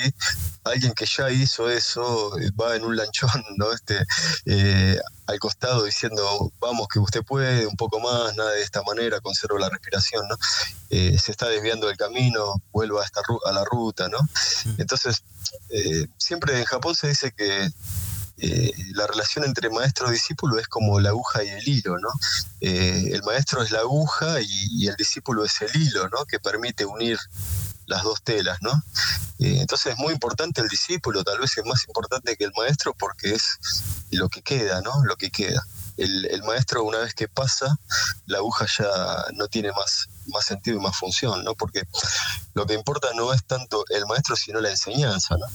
[0.62, 3.72] alguien que ya hizo eso eh, va en un lanchón, ¿no?
[3.72, 4.04] Este,
[4.46, 9.20] eh, al costado diciendo, vamos que usted puede, un poco más, nada de esta manera,
[9.20, 10.36] conservo la respiración, ¿no?
[10.90, 14.18] Eh, se está desviando del camino, vuelva a, esta, a la ruta, ¿no?
[14.78, 15.24] Entonces,
[16.18, 17.68] siempre en Japón se dice que
[18.36, 22.08] eh, la relación entre maestro y discípulo es como la aguja y el hilo, ¿no?
[22.60, 26.24] Eh, el maestro es la aguja y, el discípulo es el hilo, ¿no?
[26.26, 27.18] Que permite unir
[27.86, 28.72] las dos telas, ¿no?
[29.38, 32.94] Eh, entonces es muy importante el discípulo, tal vez es más importante que el maestro
[32.94, 33.58] porque es
[34.10, 35.04] lo que queda, ¿no?
[35.04, 35.64] Lo que queda
[35.96, 37.78] el, maestro una vez que pasa,
[38.26, 38.88] la aguja ya
[39.34, 41.54] no tiene más, más sentido y más función, ¿no?
[41.54, 41.82] Porque
[42.54, 45.46] lo que importa no es tanto el maestro, sino la enseñanza, ¿no?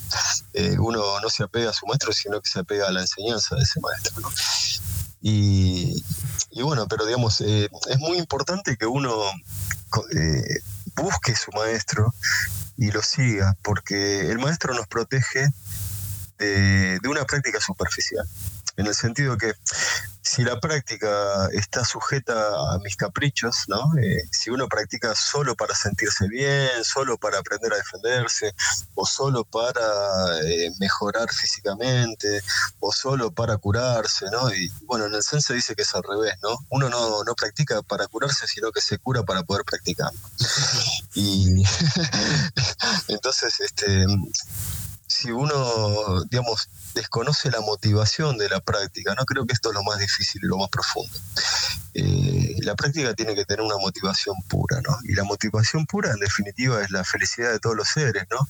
[0.53, 3.55] Eh, uno no se apega a su maestro, sino que se apega a la enseñanza
[3.55, 4.29] de ese maestro, ¿no?
[5.21, 6.03] Y,
[6.63, 9.11] bueno, pero digamos, eh, es muy importante que uno
[10.15, 10.59] eh,
[10.95, 12.13] busque su maestro
[12.77, 15.47] y lo siga, porque el maestro nos protege
[16.39, 18.25] de una práctica superficial
[18.79, 19.53] en el sentido que
[20.21, 22.33] si la práctica está sujeta
[22.73, 23.91] a mis caprichos, ¿no?
[24.01, 28.53] Eh, si uno practica solo para sentirse bien, solo para aprender a defenderse,
[28.95, 29.81] o solo para
[30.45, 32.41] eh, mejorar físicamente,
[32.79, 34.53] o solo para curarse, ¿no?
[34.53, 36.55] Y bueno, en el se dice que es al revés, ¿no?
[36.69, 40.11] Uno no, no practica para curarse, sino que se cura para poder practicar.
[41.15, 41.63] Y
[43.07, 44.05] entonces, este
[45.09, 49.83] si uno, digamos, desconoce la motivación de la práctica, no creo que esto es lo
[49.83, 51.17] más difícil y lo más profundo.
[51.93, 54.97] Eh, la práctica tiene que tener una motivación pura, ¿no?
[55.03, 58.47] Y la motivación pura, en definitiva, es la felicidad de todos los seres, ¿no?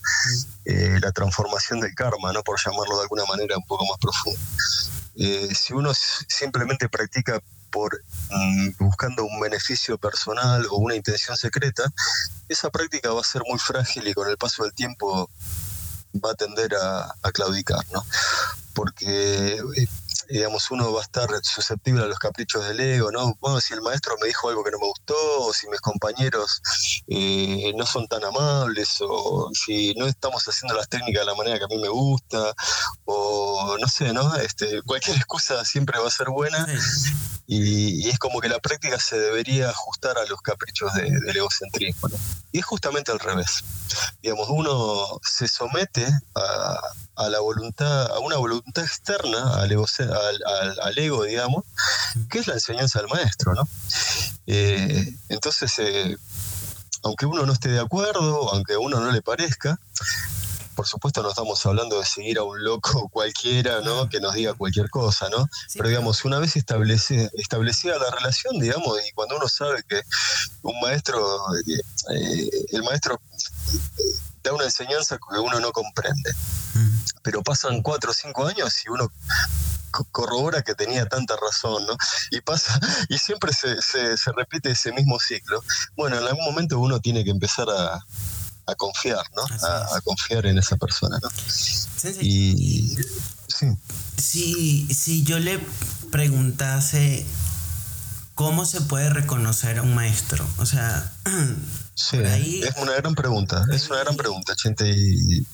[0.64, 2.42] Eh, la transformación del karma, ¿no?
[2.42, 4.40] Por llamarlo de alguna manera un poco más profundo.
[5.16, 11.84] Eh, si uno simplemente practica por mm, buscando un beneficio personal o una intención secreta,
[12.48, 15.30] esa práctica va a ser muy frágil y con el paso del tiempo
[16.14, 18.04] va a tender a, claudicar, ¿no?
[18.74, 19.88] Porque, eh,
[20.30, 23.34] digamos, uno va a estar susceptible a los caprichos del ego, ¿no?
[23.40, 26.62] Bueno, si el maestro me dijo algo que no me gustó, o si mis compañeros
[27.08, 31.58] eh, no son tan amables, o si no estamos haciendo las técnicas de la manera
[31.58, 32.54] que a mí me gusta,
[33.04, 34.36] o no sé, ¿no?
[34.36, 36.66] Este, cualquier excusa siempre va a ser buena.
[37.52, 42.08] Y, es como que la práctica se debería ajustar a los caprichos del egocentrismo.
[42.52, 43.64] Y es justamente al revés.
[44.22, 46.80] Digamos, uno se somete a,
[47.28, 49.86] la voluntad, a una voluntad externa al ego,
[50.82, 51.64] al, ego, digamos,
[52.30, 53.68] que es la enseñanza del maestro, ¿no?
[54.46, 56.16] Eh, entonces, eh,
[57.02, 59.78] aunque uno no esté de acuerdo, aunque a uno no le parezca,
[60.74, 64.08] por supuesto no estamos hablando de seguir a un loco cualquiera, ¿no?
[64.08, 65.48] Que nos diga cualquier cosa, ¿no?
[65.74, 70.00] Pero digamos, una vez establece, establecida la relación, digamos, y cuando uno sabe que
[70.62, 71.20] un maestro,
[71.66, 73.20] eh, el maestro
[74.42, 76.32] da una enseñanza que uno no comprende.
[77.22, 79.10] Pero pasan cuatro o cinco años y uno
[80.12, 81.96] corrobora que tenía tanta razón, ¿no?
[82.30, 85.62] Y pasa, y siempre se, se, se repite ese mismo ciclo.
[85.96, 88.00] Bueno, en algún momento uno tiene que empezar a,
[88.70, 89.42] a confiar, ¿no?
[89.66, 91.28] A, confiar en esa persona, ¿no?
[92.20, 92.96] Y
[93.48, 93.76] sí.
[94.16, 95.60] Si, yo le
[96.10, 97.26] preguntase
[98.34, 101.12] cómo se puede reconocer a un maestro, o sea,
[102.00, 104.88] sí, es una gran pregunta, es una gran pregunta, gente.
[104.88, 105.46] Y,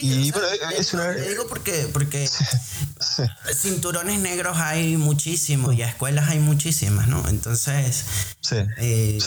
[0.00, 1.12] y bueno, es una...
[1.12, 2.28] digo porque, porque
[3.54, 7.26] cinturones negros hay muchísimos y a escuelas hay muchísimas, ¿no?
[7.28, 8.04] Entonces,
[8.40, 9.18] sí, eh,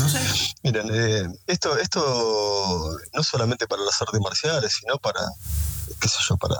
[0.00, 0.18] no sé.
[0.62, 5.20] Miren, eh, esto, esto no solamente para las artes marciales, sino para,
[6.00, 6.56] qué sé yo, para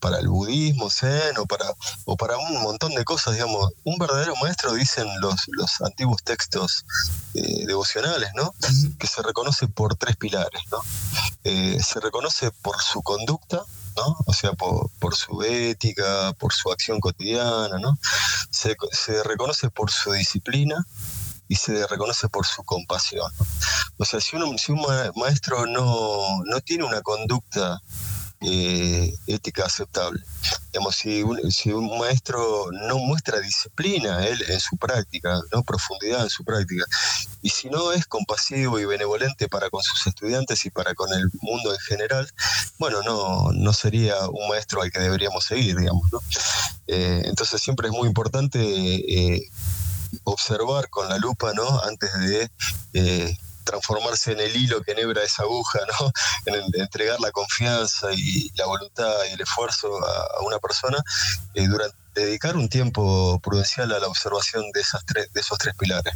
[0.00, 1.66] para el budismo zen o para,
[2.04, 3.70] o para un montón de cosas, digamos.
[3.84, 6.84] Un verdadero maestro, dicen los, los antiguos textos
[7.34, 8.54] eh, devocionales, ¿no?
[8.98, 10.80] Que se reconoce por tres pilares, ¿no?
[11.44, 13.62] Eh, se reconoce por su conducta,
[13.96, 14.16] ¿no?
[14.26, 17.98] O sea, por, por, su ética, por su acción cotidiana, ¿no?
[18.50, 20.86] Se, se reconoce por su disciplina,
[21.48, 23.32] y se reconoce por su compasión.
[23.96, 24.84] O sea, si, uno, si un
[25.16, 27.80] maestro no, no tiene una conducta
[28.40, 30.22] eh, ética aceptable.
[30.72, 31.22] Digamos, si
[31.72, 36.84] un, maestro no muestra disciplina él en su práctica, no profundidad en su práctica,
[37.42, 41.28] y si no es compasivo y benevolente para con sus estudiantes y para con el
[41.40, 42.30] mundo en general,
[42.78, 46.04] bueno, no, no sería un maestro al que deberíamos seguir, digamos.
[46.12, 46.20] ¿no?
[46.86, 49.50] Eh, entonces siempre es muy importante eh,
[50.24, 51.80] observar con la lupa, ¿no?
[51.82, 52.12] Antes
[52.92, 56.10] de transformarse en el hilo que enhebra esa aguja, ¿no?
[56.46, 60.98] En, entregar la confianza y la voluntad y el esfuerzo a, una persona
[61.54, 65.74] eh, durante dedicar un tiempo prudencial a la observación de, esas tres, de esos tres
[65.76, 66.14] pilares.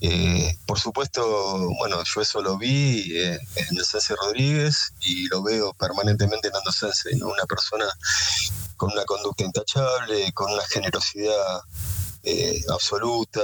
[0.00, 5.42] Eh, por supuesto, bueno, yo eso lo vi eh, en el Sensei Rodríguez y lo
[5.42, 6.70] veo permanentemente en Ando
[7.18, 7.28] ¿no?
[7.28, 7.86] una persona
[8.76, 11.62] con una conducta intachable, con una generosidad
[12.22, 13.40] eh, absoluta,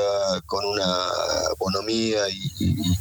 [0.46, 1.08] con una
[1.58, 2.96] bonomía y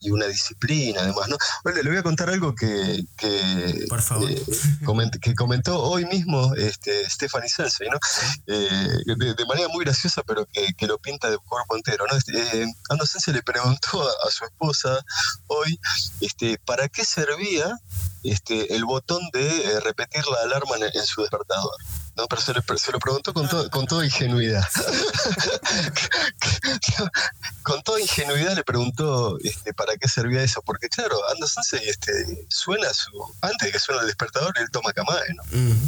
[0.00, 1.36] y una disciplina además, ¿no?
[1.62, 3.40] Bueno, le voy a contar algo que, que,
[3.78, 7.98] eh, que comentó hoy mismo este, Stephanie Sensei, ¿no?
[8.46, 12.16] Eh, de, manera muy graciosa, pero que, lo pinta de cuerpo entero, ¿no?
[12.16, 15.04] Este, eh, Ando Sensei le preguntó a, su esposa
[15.48, 15.78] hoy
[16.20, 17.78] este, para qué servía
[18.22, 21.76] este, el botón de repetir la alarma en su despertador.
[22.20, 22.52] No, pero se,
[22.92, 24.62] lo preguntó con, con toda ingenuidad.
[27.62, 32.92] con toda ingenuidad le preguntó este, para qué servía eso, porque claro, Ando este, suena
[32.92, 33.10] su.
[33.40, 35.42] Antes de que suene el despertador, él toma camae, ¿no?
[35.58, 35.78] Mm.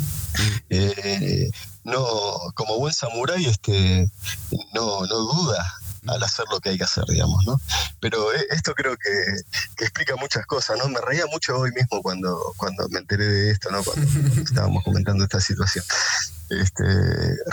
[0.70, 1.50] Eh,
[1.84, 4.10] no, como buen samurái, este,
[4.72, 7.60] no, no duda al hacer lo que hay que hacer, digamos, ¿no?
[8.00, 9.10] Pero eh, esto creo que,
[9.84, 10.88] explica muchas cosas, ¿no?
[10.88, 13.82] Me reía mucho hoy mismo cuando, cuando me enteré de esto, ¿no?
[13.82, 15.84] Cuando, estábamos comentando esta situación.
[16.50, 16.84] Este,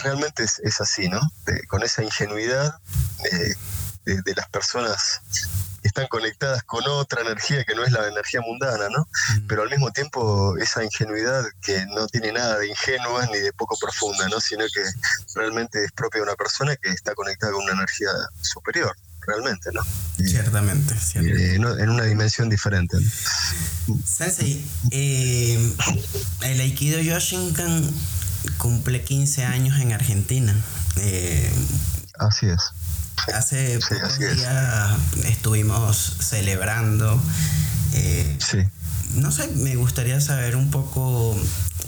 [0.04, 1.22] realmente es, así, ¿no?
[1.68, 2.80] con esa ingenuidad
[4.06, 5.22] de, de, las personas
[5.84, 9.08] están conectadas con otra energía que no es la energía mundana, ¿no?
[9.36, 9.48] Mm.
[9.48, 13.78] Pero al mismo tiempo esa ingenuidad que no tiene nada de ingenua ni de poco
[13.80, 14.40] profunda, ¿no?
[14.40, 14.84] Sino que
[15.36, 18.10] realmente es propia de una persona que está conectada con una energía
[18.42, 19.82] superior, realmente, ¿no?
[20.18, 22.98] Ciertamente, eh, en una dimensión diferente.
[24.06, 25.74] Sensei, eh,
[26.42, 27.90] el Aikido Yoshinkan
[28.58, 30.56] cumple 15 años en Argentina.
[30.98, 31.52] Eh,
[32.20, 32.74] Así es.
[33.34, 34.92] Hace pocos días
[35.26, 37.22] estuvimos celebrando.
[37.94, 38.58] Eh, sí.
[39.16, 41.36] No sé, me gustaría saber un poco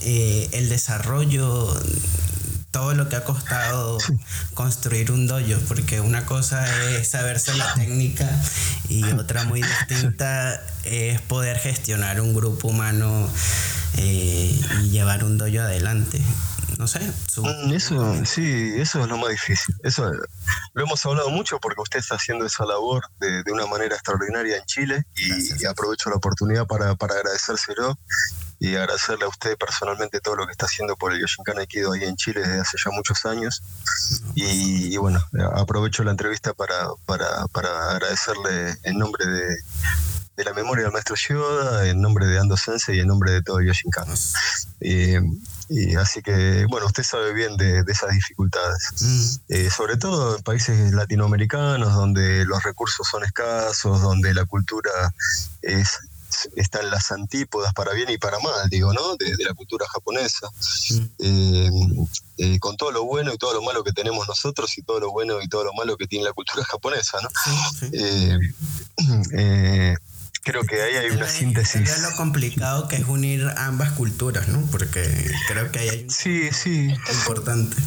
[0.02, 1.74] eh, el desarrollo,
[2.72, 3.98] todo lo que ha costado
[4.54, 8.30] construir un dojo, porque una cosa es saberse la técnica
[8.89, 13.30] y otra muy distinta es poder gestionar un grupo humano
[13.98, 16.22] eh, y llevar un dojo adelante
[16.82, 17.00] no sé.
[17.38, 19.76] Mm, eso, sí, eso es lo más difícil.
[19.84, 20.12] Eso
[20.74, 24.65] lo hemos hablado mucho porque usted está haciendo esa labor de, una manera extraordinaria en
[24.65, 27.96] Chile y, aprovecho la oportunidad para, para agradecérselo
[28.60, 32.04] y agradecerle a usted personalmente todo lo que está haciendo por el Yoshinkan Aikido ahí
[32.04, 33.62] en Chile desde hace ya muchos años.
[34.34, 39.56] Y, bueno, aprovecho la entrevista para, para, para agradecerle en nombre de,
[40.36, 43.44] de la memoria del maestro Yoda, en nombre de Ando Sensei y en nombre de
[43.44, 44.08] todo el Yoshinkan.
[44.80, 45.22] Eh,
[45.73, 48.89] y así que, bueno, usted sabe bien de, esas dificultades.
[48.99, 49.53] Mm.
[49.53, 54.91] Eh, sobre todo en países latinoamericanos, donde los recursos son escasos, donde la cultura
[55.62, 55.97] es,
[56.57, 59.15] está en las antípodas para bien y para mal, digo, ¿no?
[59.15, 60.49] De, la cultura japonesa.
[60.89, 61.05] Mm.
[61.19, 61.71] Eh,
[62.38, 65.12] eh, con todo lo bueno y todo lo malo que tenemos nosotros y todo lo
[65.12, 67.29] bueno y todo lo malo que tiene la cultura japonesa, ¿no?
[70.43, 71.89] creo que ahí hay una síntesis.
[71.89, 74.62] Es lo complicado que es unir ambas culturas, ¿no?
[74.71, 75.04] Porque
[75.47, 76.93] creo que ahí hay un sí, sí.
[77.13, 77.77] importante.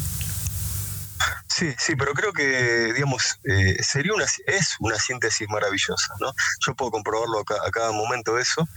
[1.47, 6.33] Sí, sí, pero creo que, digamos, eh, sería una, es una síntesis maravillosa, ¿no?
[6.65, 8.67] Yo puedo comprobarlo a, cada momento eso,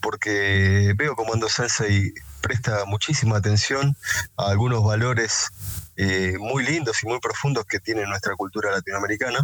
[0.00, 3.96] porque veo como Ando Sensei presta muchísima atención
[4.36, 5.50] a algunos valores
[5.96, 9.38] eh, muy lindos y muy profundos que tiene nuestra cultura latinoamericana,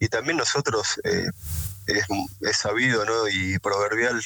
[0.00, 1.28] y también nosotros eh,
[1.86, 3.28] es, sabido ¿no?
[3.28, 4.20] y proverbial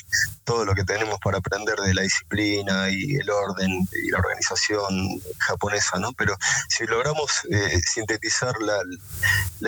[0.45, 5.21] todo lo que tenemos para aprender de la disciplina y el orden y la organización
[5.39, 6.13] japonesa, ¿no?
[6.13, 6.37] Pero
[6.69, 8.79] si logramos eh, sintetizar la,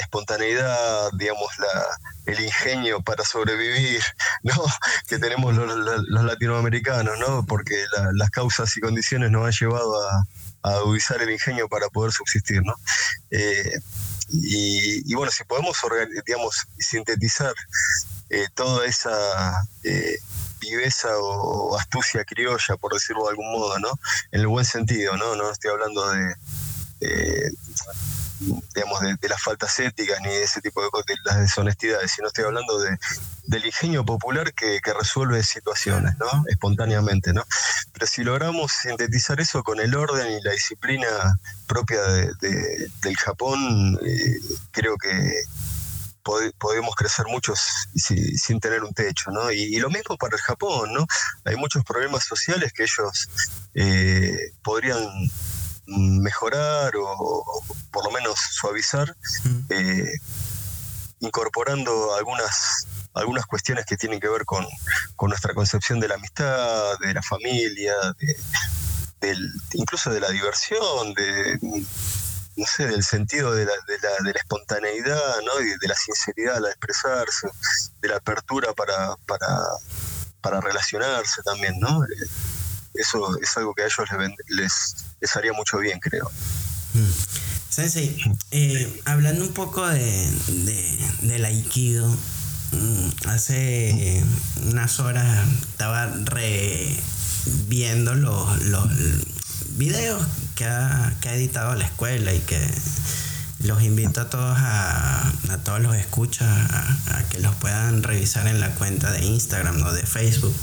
[0.01, 4.03] espontaneidad, digamos, la, el ingenio para sobrevivir,
[4.43, 4.55] ¿no?
[5.07, 7.45] Que tenemos los, latinoamericanos, ¿no?
[7.47, 10.25] Porque las causas y condiciones nos han llevado a,
[10.63, 12.75] a agudizar el ingenio para poder subsistir, ¿no?
[13.31, 13.81] Eh,
[14.33, 15.77] y, bueno, si podemos,
[16.25, 17.55] digamos, sintetizar
[18.29, 19.11] eh, toda esa
[19.83, 20.19] eh,
[20.61, 23.91] viveza o, astucia criolla, por decirlo de algún modo, ¿no?
[24.31, 25.35] En el buen sentido, ¿no?
[25.35, 26.35] No estoy hablando de,
[28.75, 32.45] digamos, de, las faltas éticas ni de ese tipo de de las deshonestidades, sino estoy
[32.45, 32.99] hablando de,
[33.45, 36.27] del ingenio popular que, resuelve situaciones, ¿no?
[36.49, 37.45] Espontáneamente, ¿no?
[37.93, 41.07] Pero si logramos sintetizar eso con el orden y la disciplina
[41.67, 42.01] propia
[42.41, 44.37] del Japón, eh,
[44.73, 45.43] creo que
[46.59, 47.61] podemos crecer muchos
[47.95, 49.51] sin tener un techo, ¿no?
[49.51, 51.07] Y, lo mismo para el Japón, ¿no?
[51.45, 53.29] Hay muchos problemas sociales que ellos
[53.75, 55.09] eh, podrían
[55.91, 57.45] mejorar o,
[57.91, 59.17] por lo menos suavizar,
[59.69, 60.13] eh,
[61.21, 64.65] incorporando algunas algunas cuestiones que tienen que ver con,
[65.23, 68.37] nuestra concepción de la amistad, de la familia, de,
[69.21, 71.59] del, incluso de la diversión, de
[72.57, 75.61] no sé, del sentido de la, de la, de la espontaneidad, ¿no?
[75.61, 77.49] Y de la sinceridad al expresarse,
[78.01, 79.47] de la apertura para, para,
[80.41, 82.01] para relacionarse también, ¿no?
[83.01, 84.09] Eso es algo que a ellos
[84.49, 86.31] les, les, haría mucho bien, creo.
[86.95, 87.11] Mm.
[87.69, 88.21] Sensei,
[88.51, 92.09] eh, hablando un poco de, de, del aikido,
[92.73, 94.25] mm, hace
[94.67, 96.07] unas horas estaba
[97.67, 98.89] reviendo los, los
[99.77, 100.21] videos
[100.57, 102.61] que ha, que ha editado la escuela y que
[103.61, 108.61] los invito a todos a, a todos los escuchas a, que los puedan revisar en
[108.61, 110.55] la cuenta de Instagram o de Facebook.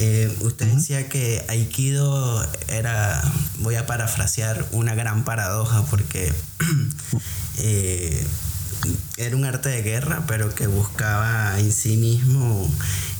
[0.00, 3.20] Eh, usted decía que Aikido era,
[3.58, 6.32] voy a parafrasear, una gran paradoja porque
[7.58, 8.26] eh,
[9.16, 12.70] era un arte de guerra, pero que buscaba en sí mismo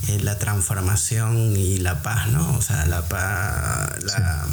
[0.06, 2.56] eh, la transformación y la paz, ¿no?
[2.56, 4.46] O sea, la paz, la,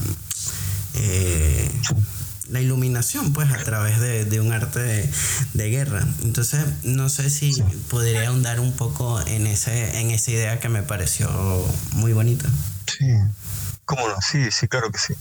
[2.49, 5.09] la iluminación, pues, a través de, un arte
[5.53, 6.05] de, guerra.
[6.23, 10.83] Entonces, no sé si podría ahondar un poco en, ese, en esa idea que me
[10.83, 11.29] pareció
[11.93, 12.47] muy bonita.
[12.87, 13.05] Sí.
[13.85, 14.15] ¿Cómo no?
[14.19, 15.13] Sí, sí, claro que sí.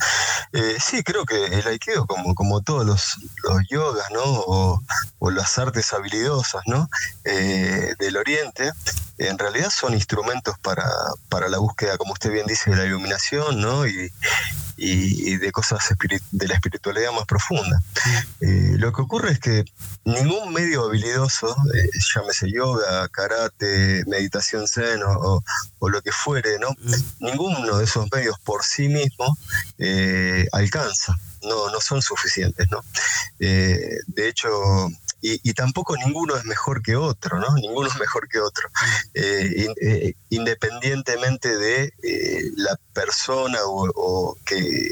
[0.55, 4.23] Eh, sí, creo que el aikido, como, como todos los, los yogas, ¿no?
[4.25, 4.81] O,
[5.31, 6.89] las artes habilidosas, ¿no?
[7.25, 8.71] Eh, del oriente,
[9.19, 10.87] en realidad son instrumentos para,
[11.29, 13.87] para la búsqueda, como usted bien dice, de la iluminación, ¿no?
[13.87, 14.11] Y,
[14.77, 15.81] y, de cosas
[16.31, 17.81] de la espiritualidad más profunda.
[18.41, 19.65] Eh, lo que ocurre es que
[20.05, 25.43] ningún medio habilidoso, eh, llámese yoga, karate, meditación zen o,
[25.81, 26.69] lo que fuere, ¿no?
[27.21, 29.37] ninguno de esos medios por sí mismo
[29.79, 31.15] eh, alcanza.
[31.43, 32.81] No, no son suficientes, ¿no?
[33.39, 34.49] de hecho,
[35.27, 37.55] y, tampoco ninguno es mejor que otro, ¿no?
[37.55, 38.69] Ninguno es mejor que otro,
[39.15, 44.91] eh, eh, independientemente de eh, la persona o, que,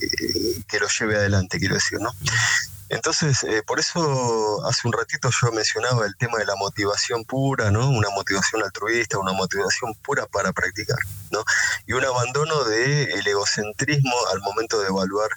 [0.66, 2.10] que, lo lleve adelante, quiero decir, ¿no?
[2.88, 7.88] Entonces, por eso hace un ratito yo mencionaba el tema de la motivación pura, ¿no?
[7.88, 10.98] Una motivación altruista, una motivación pura para practicar,
[11.30, 11.44] ¿no?
[11.86, 15.30] Y un abandono del egocentrismo al momento de evaluar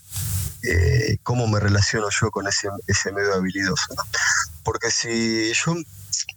[1.24, 3.94] cómo me relaciono yo con ese, ese medio habilidoso.
[3.96, 4.04] ¿no?
[4.64, 5.76] Porque si yo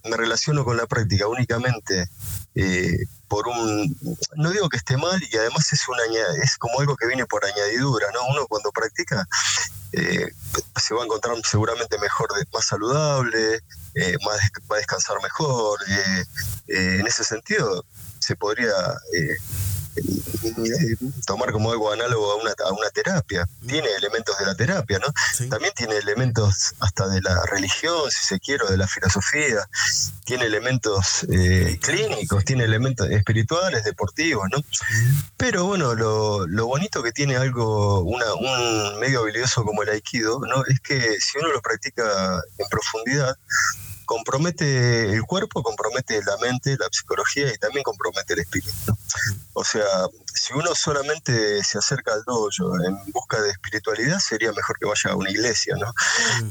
[0.04, 2.08] me relaciono con la práctica únicamente
[2.54, 2.98] eh,
[3.28, 3.96] por un...
[4.36, 6.02] No digo que esté mal y además es, una,
[6.42, 8.20] es como algo que viene por añadidura, ¿no?
[8.28, 9.26] Uno cuando practica
[9.92, 10.28] eh,
[10.76, 13.60] se va a encontrar seguramente mejor, más saludable,
[13.94, 14.38] eh, más,
[14.70, 15.78] va a descansar mejor.
[16.66, 17.84] en ese sentido,
[18.18, 18.72] se podría
[21.26, 23.48] tomar como algo análogo a una, a una terapia.
[23.66, 25.12] Tiene elementos de la terapia, ¿no?
[25.48, 29.68] También tiene elementos hasta de la religión, si se quiere, de la filosofía.
[30.24, 34.58] Tiene elementos eh, clínicos, tiene elementos espirituales, deportivos, ¿no?
[35.36, 40.40] Pero bueno, lo, lo bonito que tiene algo, una, un medio habilidoso como el aikido,
[40.40, 40.64] ¿no?
[40.66, 43.36] Es que si uno lo practica en profundidad,
[44.08, 48.96] compromete el cuerpo, compromete la mente, la psicología y también compromete el espíritu.
[49.52, 49.84] O sea,
[50.34, 55.10] si uno solamente se acerca al dojo en busca de espiritualidad, sería mejor que vaya
[55.10, 55.92] a una iglesia, ¿no?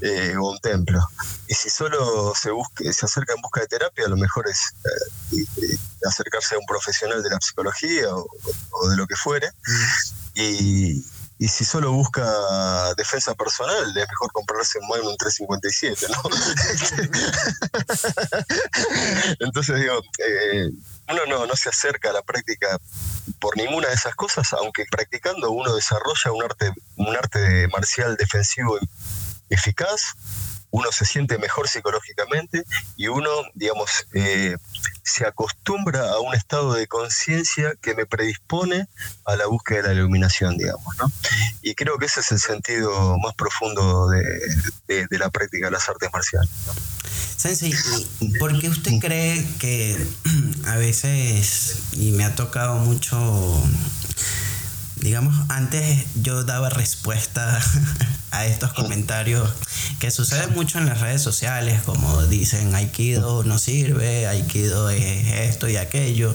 [0.01, 0.99] Eh, o un templo.
[1.47, 5.43] Y si solo se, busque, se acerca en busca de terapia, lo mejor es eh,
[5.63, 8.27] eh, acercarse a un profesional de la psicología o,
[8.71, 9.49] o de lo que fuere.
[9.49, 10.39] Mm.
[10.39, 11.05] Y,
[11.39, 12.23] y si solo busca
[12.95, 16.21] defensa personal, es mejor comprarse un Magnum 357, ¿no?
[19.45, 20.71] Entonces digo, eh,
[21.09, 22.79] uno no, no se acerca a la práctica
[23.39, 28.79] por ninguna de esas cosas, aunque practicando uno desarrolla un arte, un arte marcial defensivo
[29.49, 30.15] eficaz,
[30.71, 32.63] uno se siente mejor psicológicamente
[32.95, 34.57] y uno, digamos, eh,
[35.03, 38.87] se acostumbra a un estado de conciencia que me predispone
[39.25, 41.11] a la búsqueda de la iluminación, digamos, ¿no?
[41.61, 46.09] Y creo que ese es el sentido más profundo de, la práctica de las artes
[46.11, 46.49] marciales.
[47.37, 47.73] Sensei,
[48.39, 49.97] ¿por qué usted cree que
[50.65, 53.63] a veces, y me ha tocado mucho
[54.97, 57.61] digamos, antes yo daba respuesta
[58.31, 59.53] a estos comentarios
[59.99, 65.67] que suceden mucho en las redes sociales, como dicen, Aikido no sirve, Aikido es esto
[65.67, 66.33] y aquello.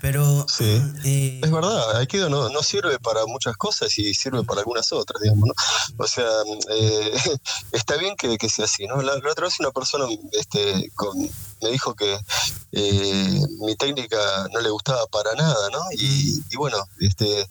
[0.00, 0.46] Pero.
[0.48, 0.82] Sí.
[1.04, 5.22] Eh, es verdad, Aikido no, no sirve para muchas cosas y sirve para algunas otras,
[5.22, 5.54] digamos, ¿no?
[5.98, 6.28] O sea,
[6.70, 7.12] eh,
[7.72, 9.00] está bien que, sea así, ¿no?
[9.02, 10.90] La, otra vez una persona este,
[11.62, 12.18] me dijo que
[12.72, 14.18] eh, mi técnica
[14.52, 15.80] no le gustaba para nada, ¿no?
[15.92, 17.46] Y, bueno, este,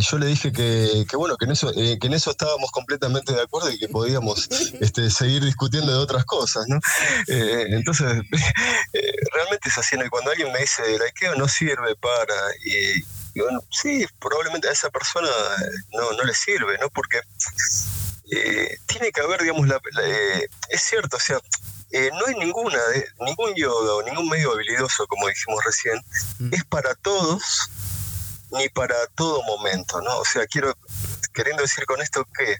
[0.00, 3.70] yo le dije que, bueno, que en, eso, que en eso estábamos completamente de acuerdo
[3.70, 4.37] y que podíamos
[4.80, 6.78] este, seguir discutiendo de otras cosas, ¿no?
[7.26, 8.06] entonces,
[9.32, 12.34] realmente es así, cuando alguien me dice, Aikido no sirve para.
[12.64, 13.02] Y,
[13.70, 15.28] sí, probablemente a esa persona
[15.92, 16.88] no, no le sirve, ¿no?
[16.90, 17.20] Porque
[18.30, 21.38] eh, tiene que haber, digamos, la, eh, es cierto, o sea,
[21.90, 22.78] eh, no hay ninguna,
[23.20, 26.00] ningún yoga o ningún medio habilidoso, como dijimos recién,
[26.38, 26.54] mm.
[26.54, 27.70] es para todos
[28.50, 30.18] ni para todo momento, ¿no?
[30.18, 30.76] O sea, quiero,
[31.32, 32.56] queriendo decir con esto que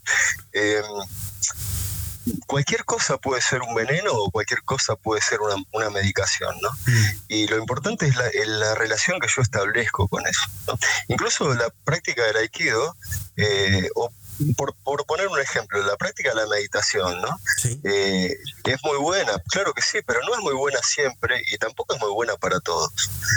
[2.47, 6.71] cualquier cosa puede ser un veneno o cualquier cosa puede ser una, medicación, ¿no?
[6.71, 7.07] Mm.
[7.29, 8.17] Y lo importante es
[8.47, 10.43] la, relación que yo establezco con eso.
[10.67, 10.79] ¿no?
[11.09, 12.97] Incluso la práctica del aikido,
[13.37, 14.11] eh, o
[14.57, 17.37] por, por, poner un ejemplo, la práctica de la meditación, ¿no?
[17.85, 21.95] Eh, es muy buena, claro que sí, pero no es muy buena siempre y tampoco
[21.95, 22.91] es muy buena para todos.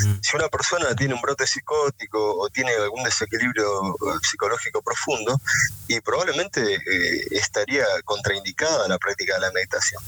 [0.05, 0.13] Mm.
[0.21, 5.39] Si una persona tiene un brote psicótico o tiene algún desequilibrio psicológico profundo,
[5.87, 10.01] y probablemente eh, estaría contraindicada la práctica de la meditación.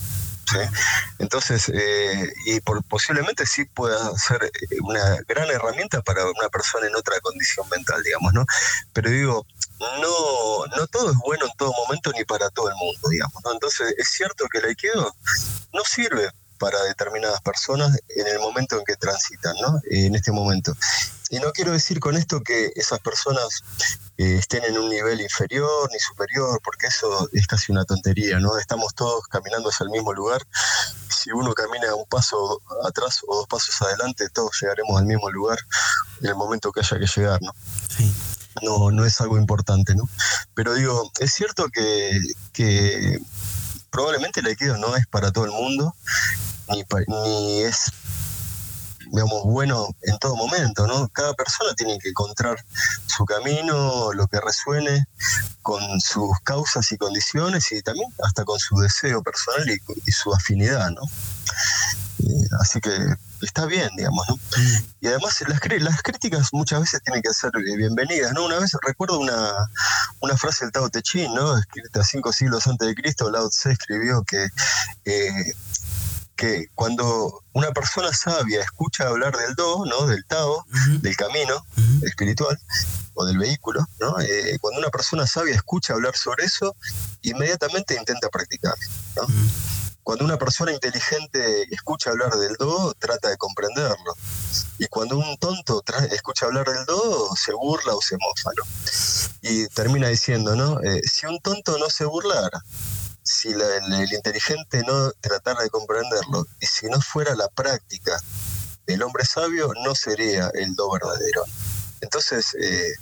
[1.20, 6.96] Entonces, eh, y por, posiblemente sí pueda ser una gran herramienta para una persona en
[6.96, 8.46] otra condición mental, digamos, ¿no?
[8.94, 9.48] Pero digo,
[9.80, 10.10] no,
[10.68, 13.42] no todo es bueno en todo momento ni para todo el mundo, digamos.
[13.44, 13.52] ¿no?
[13.54, 15.16] Entonces, es cierto que el aikido
[15.74, 16.30] no sirve
[16.64, 19.82] para determinadas personas en el momento en que transitan, ¿no?
[19.90, 20.74] En este momento.
[21.30, 23.64] Y no quiero decir con esto que esas personas
[24.18, 28.58] eh, estén en un nivel inferior ni superior, porque eso es casi una tontería, ¿no?
[28.58, 30.42] Estamos todos caminando hacia el mismo lugar.
[31.10, 35.60] Si uno camina un paso atrás o dos pasos adelante, todos llegaremos al mismo lugar
[36.22, 37.52] en el momento que haya que llegar, ¿no?
[37.90, 38.14] Sí
[38.62, 40.08] no, no es algo importante, ¿no?
[40.54, 42.20] Pero digo, es cierto que,
[42.52, 43.20] que
[43.90, 45.96] probablemente el aikido no es para todo el mundo,
[46.70, 47.92] ni, ni es
[49.14, 51.08] digamos, bueno en todo momento, ¿no?
[51.10, 52.58] Cada persona tiene que encontrar
[53.06, 55.06] su camino, lo que resuene
[55.62, 60.90] con sus causas y condiciones y también hasta con su deseo personal y, su afinidad,
[60.90, 61.02] ¿no?
[62.60, 62.92] Así que
[63.42, 64.38] está bien, digamos, ¿no?
[65.02, 68.46] Y además las, las críticas muchas veces tienen que ser eh, bienvenidas, ¿no?
[68.46, 69.52] Una vez recuerdo una,
[70.20, 71.58] una frase del Tao Te Ching, ¿no?
[71.58, 74.48] Escrita cinco siglos antes de Cristo, Lao Tse escribió que,
[75.06, 75.54] eh,
[76.36, 80.08] que cuando una persona sabia escucha hablar del Do, ¿no?
[80.08, 80.66] Del Tao,
[81.02, 81.66] del camino
[82.04, 82.60] espiritual,
[83.16, 84.20] o del vehículo, ¿no?
[84.22, 86.76] Eh, cuando una persona sabia escucha hablar sobre eso,
[87.22, 88.76] inmediatamente intenta practicar,
[89.16, 89.28] ¿no?
[90.04, 94.14] Cuando una persona inteligente escucha hablar del do, trata de comprenderlo.
[94.78, 95.82] Y cuando un tonto
[96.12, 98.64] escucha hablar del do, se burla o se mofa, ¿no?
[99.42, 100.82] Y termina diciendo, ¿no?
[100.82, 102.62] Eh, si un tonto no se burlara,
[103.24, 108.20] si el, inteligente no tratara de comprenderlo, y si no fuera la práctica
[108.86, 111.46] del hombre sabio, no sería el do verdadero.
[112.02, 112.94] Entonces, eh,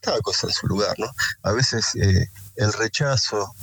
[0.00, 1.10] cada cosa en su lugar, ¿no?
[1.42, 3.54] A veces eh, el rechazo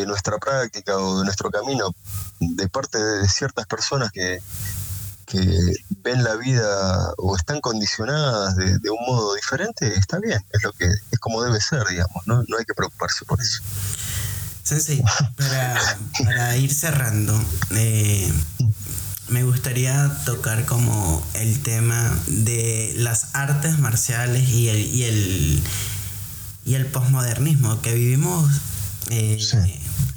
[0.00, 1.94] de nuestra práctica o de nuestro camino
[2.40, 4.40] de parte de ciertas personas que,
[5.26, 10.72] que ven la vida o están condicionadas de, un modo diferente, está bien, es lo
[10.72, 13.62] que es como debe ser, digamos, no, no hay que preocuparse por eso.
[14.62, 15.02] Sensei,
[15.36, 15.80] para,
[16.24, 17.38] para ir cerrando,
[17.70, 18.30] eh,
[19.28, 25.62] me gustaría tocar como el tema de las artes marciales y el, y el,
[26.64, 28.50] y el posmodernismo, que vivimos
[29.10, 29.38] eh,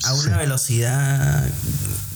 [0.04, 1.45] a una velocidad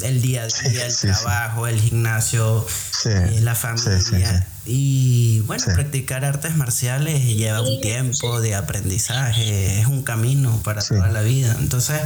[0.01, 2.65] el día a día, el trabajo, el gimnasio,
[3.05, 4.47] eh, la familia.
[4.65, 11.07] Y bueno, practicar artes marciales lleva un tiempo de aprendizaje, es un camino para toda
[11.09, 11.55] la vida.
[11.59, 12.01] Entonces,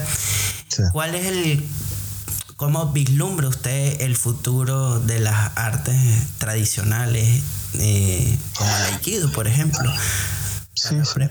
[0.91, 1.63] ¿cuál es el
[2.59, 5.95] ¿Cómo vislumbra usted el futuro de las artes
[6.39, 7.41] tradicionales,
[7.75, 9.89] eh, como el aikido, por ejemplo?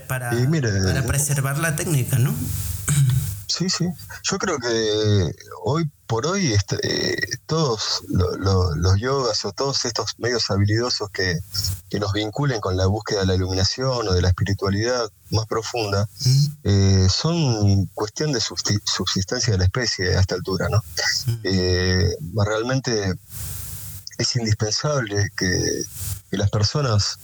[0.07, 2.33] Para, para, preservar la técnica, ¿no?
[3.49, 3.89] Sí, sí.
[4.23, 10.49] Yo creo que hoy por hoy este, eh, todos los yogas o todos estos medios
[10.49, 11.37] habilidosos que,
[11.99, 16.07] nos vinculen con la búsqueda de la iluminación o de la espiritualidad más profunda
[16.63, 20.81] eh, son cuestión de subsistencia de la especie a esta altura, ¿no?
[21.43, 23.13] Eh, realmente
[24.17, 25.83] es indispensable que,
[26.31, 27.17] las personas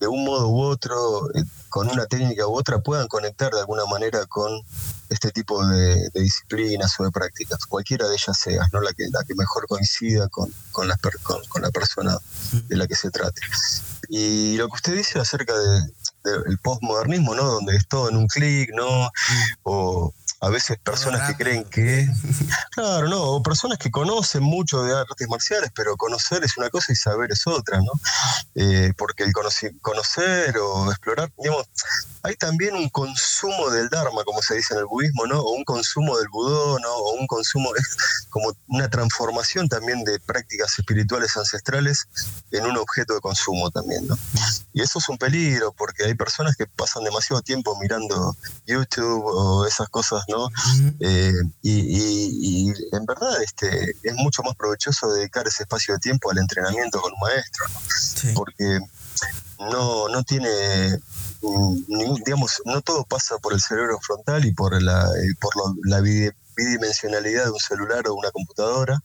[0.00, 1.28] de un modo u otro,
[1.68, 4.62] con una técnica u otra, puedan conectar de alguna manera con
[5.08, 8.80] este tipo de, disciplinas o de prácticas, cualquiera de ellas sea, ¿no?
[8.80, 12.18] la, que, la que mejor coincida con, con, la, con, la persona
[12.68, 13.40] de la que se trate.
[14.08, 15.92] Y lo que usted dice acerca del
[16.24, 17.44] de, postmodernismo, ¿no?
[17.44, 19.10] donde es todo en un clic, ¿no?
[19.62, 22.06] o a veces personas que creen que...
[22.70, 26.92] Claro, no, o personas que conocen mucho de artes marciales, pero conocer es una cosa
[26.92, 27.92] y saber es otra, ¿no?
[28.54, 31.66] Eh, porque el conocer o explorar, digamos,
[32.22, 35.40] hay también un consumo del Dharma, como se dice en el budismo, ¿no?
[35.40, 36.92] O un consumo del budó, ¿no?
[36.92, 37.96] O un consumo, es
[38.28, 42.08] como una transformación también de prácticas espirituales ancestrales
[42.50, 44.18] en un objeto de consumo también, ¿no?
[44.72, 49.66] Y eso es un peligro, porque hay personas que pasan demasiado tiempo mirando YouTube o
[49.66, 50.48] esas cosas, ¿no?
[51.00, 56.38] Eh, y, en verdad este, es mucho más provechoso dedicar ese espacio de tiempo al
[56.38, 58.34] entrenamiento con un maestro, ¿no?
[58.34, 58.80] Porque
[59.58, 60.98] no, no tiene
[62.24, 65.52] digamos, no todo pasa por el cerebro frontal y por la, eh, por
[65.84, 69.02] la bidimensionalidad de un celular o una computadora,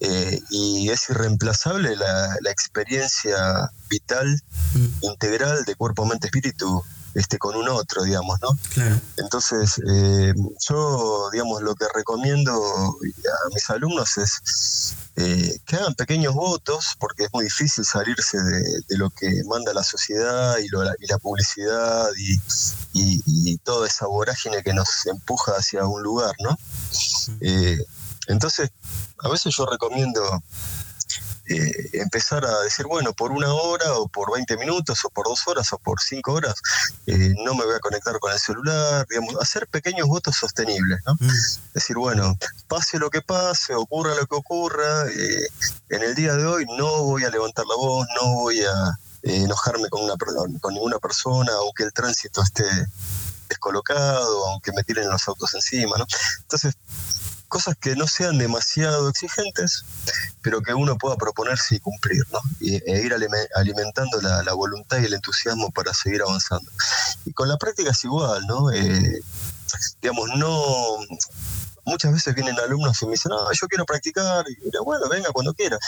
[0.00, 4.40] eh, y es irreemplazable la, la experiencia vital,
[4.74, 4.86] mm.
[5.02, 6.82] integral de cuerpo, mente, espíritu
[7.14, 8.48] este, con un otro, digamos, ¿no?
[8.70, 9.00] Claro.
[9.16, 10.32] Entonces, eh,
[10.68, 17.24] yo, digamos, lo que recomiendo a mis alumnos es eh, que hagan pequeños votos, porque
[17.24, 20.68] es muy difícil salirse de, lo que manda la sociedad y,
[21.06, 22.38] la, publicidad y,
[22.94, 26.56] y, toda esa vorágine que nos empuja hacia un lugar, ¿no?
[27.40, 27.78] Eh,
[28.28, 28.70] entonces,
[29.22, 30.42] a veces yo recomiendo
[31.52, 35.46] eh, empezar a decir, bueno, por una hora o por 20 minutos o por dos
[35.46, 36.54] horas o por cinco horas,
[37.06, 41.14] eh, no me voy a conectar con el celular, digamos, hacer pequeños votos sostenibles, ¿no?
[41.14, 41.28] Mm.
[41.74, 42.36] Decir, bueno,
[42.68, 45.46] pase lo que pase, ocurra lo que ocurra, eh,
[45.90, 49.88] en el día de hoy no voy a levantar la voz, no voy a enojarme
[49.88, 50.14] con, una,
[50.60, 52.64] con ninguna persona, aunque el tránsito esté
[53.48, 56.06] descolocado, aunque me tiren los autos encima, ¿no?
[56.40, 56.74] Entonces,
[57.52, 59.84] cosas que no sean demasiado exigentes,
[60.40, 62.40] pero que uno pueda proponerse y cumplir, ¿no?
[62.62, 63.12] E ir
[63.54, 66.70] alimentando la, voluntad y el entusiasmo para seguir avanzando.
[67.26, 68.72] Y con la práctica es igual, ¿no?
[68.72, 69.20] Eh,
[70.00, 70.96] digamos, no...
[71.84, 75.52] Muchas veces vienen alumnos y me dicen, no, yo quiero practicar, y bueno, venga cuando
[75.54, 75.78] quiera.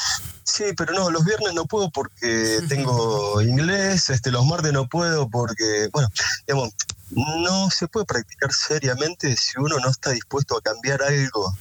[0.43, 5.29] Sí, pero no, los viernes no puedo porque tengo inglés, este, los martes no puedo
[5.29, 6.09] porque, bueno,
[6.47, 6.71] digamos,
[7.11, 11.55] no se puede practicar seriamente si uno no está dispuesto a cambiar algo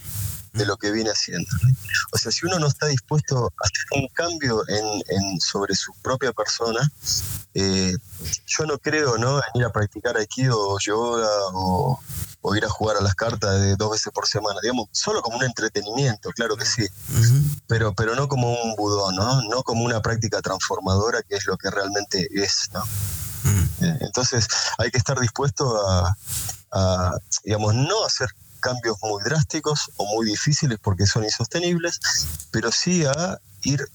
[0.54, 1.50] de lo que viene haciendo.
[2.12, 6.32] O sea, si uno no está dispuesto a hacer un cambio en, sobre su propia
[6.32, 6.90] persona,
[7.56, 7.94] eh,
[8.46, 9.38] yo no creo ¿no?
[9.38, 12.00] en ir a practicar aikido o yoga o,
[12.56, 15.44] ir a jugar a las cartas de dos veces por semana, digamos, solo como un
[15.44, 16.86] entretenimiento, claro que sí,
[17.68, 19.42] pero, pero no como un budón, ¿no?
[19.44, 22.70] no como una práctica transformadora que es lo que realmente es.
[22.74, 22.84] ¿no?
[23.82, 24.48] Eh, entonces
[24.78, 28.30] hay que estar dispuesto a, digamos, no hacer
[28.64, 32.00] cambios muy drásticos o muy difíciles porque son insostenibles,
[32.50, 33.86] pero sí a ir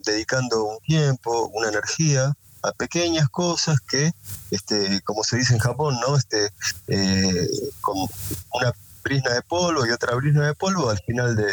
[0.00, 4.12] dedicando un tiempo, una energía a pequeñas cosas que,
[4.50, 6.16] este, como se dice en Japón, ¿no?
[6.16, 6.50] Este,
[6.88, 7.48] eh,
[7.80, 7.96] con
[8.52, 8.72] una
[9.04, 11.52] brisna de polvo y otra brisna de polvo, al final de,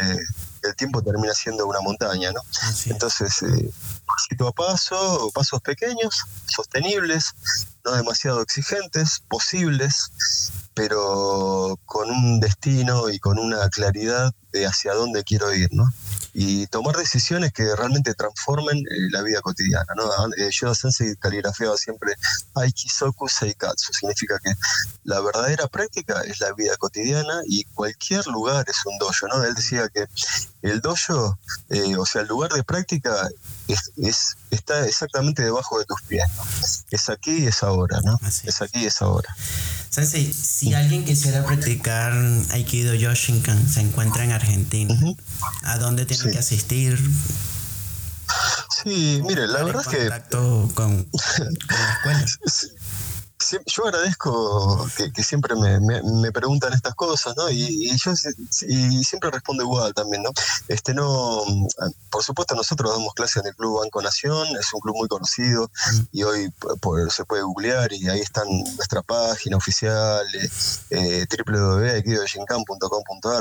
[0.63, 2.41] del tiempo termina siendo una montaña, ¿no?
[2.85, 3.69] Entonces, eh,
[4.05, 7.35] pasito a paso, pasos pequeños, sostenibles,
[7.85, 10.11] no demasiado exigentes, posibles,
[10.73, 15.89] pero con un destino y con una claridad de hacia dónde quiero ir, ¿no?
[16.33, 19.93] y tomar decisiones que realmente transformen eh, la vida cotidiana.
[19.95, 20.05] ¿no?
[20.37, 22.13] Eh, Yoda Sensei caligrafeaba siempre
[22.55, 24.51] Aikisoku Seikatsu, significa que
[25.03, 29.27] la verdadera práctica es la vida cotidiana y cualquier lugar es un dojo.
[29.27, 29.43] ¿no?
[29.43, 30.07] Él decía que
[30.61, 31.37] el dojo,
[31.69, 33.29] eh, o sea, el lugar de práctica
[33.67, 36.29] es, está exactamente debajo de tus pies.
[36.91, 37.70] Es aquí es ahora,
[38.03, 38.19] ¿no?
[38.27, 38.61] es.
[38.61, 39.35] aquí y es ahora.
[39.89, 42.13] Sensei, si alguien quisiera practicar
[42.51, 44.95] Aikido Yoshinkan, se encuentra en Argentina,
[45.63, 46.97] ¿a dónde tiene que asistir?
[48.83, 50.09] Sí, mire, la verdad es que...
[50.31, 51.05] Con, con
[51.69, 52.25] la escuela.
[53.65, 57.49] yo agradezco que, siempre me, preguntan estas cosas, ¿no?
[57.49, 58.11] Y, yo
[58.67, 60.31] y siempre respondo igual también, ¿no?
[60.67, 61.43] Este no,
[62.09, 65.69] por supuesto nosotros damos clases en el Club Banco Nación, es un club muy conocido
[66.11, 66.53] y hoy
[67.09, 70.25] se puede googlear y ahí están nuestra página oficial,
[70.89, 71.25] eh,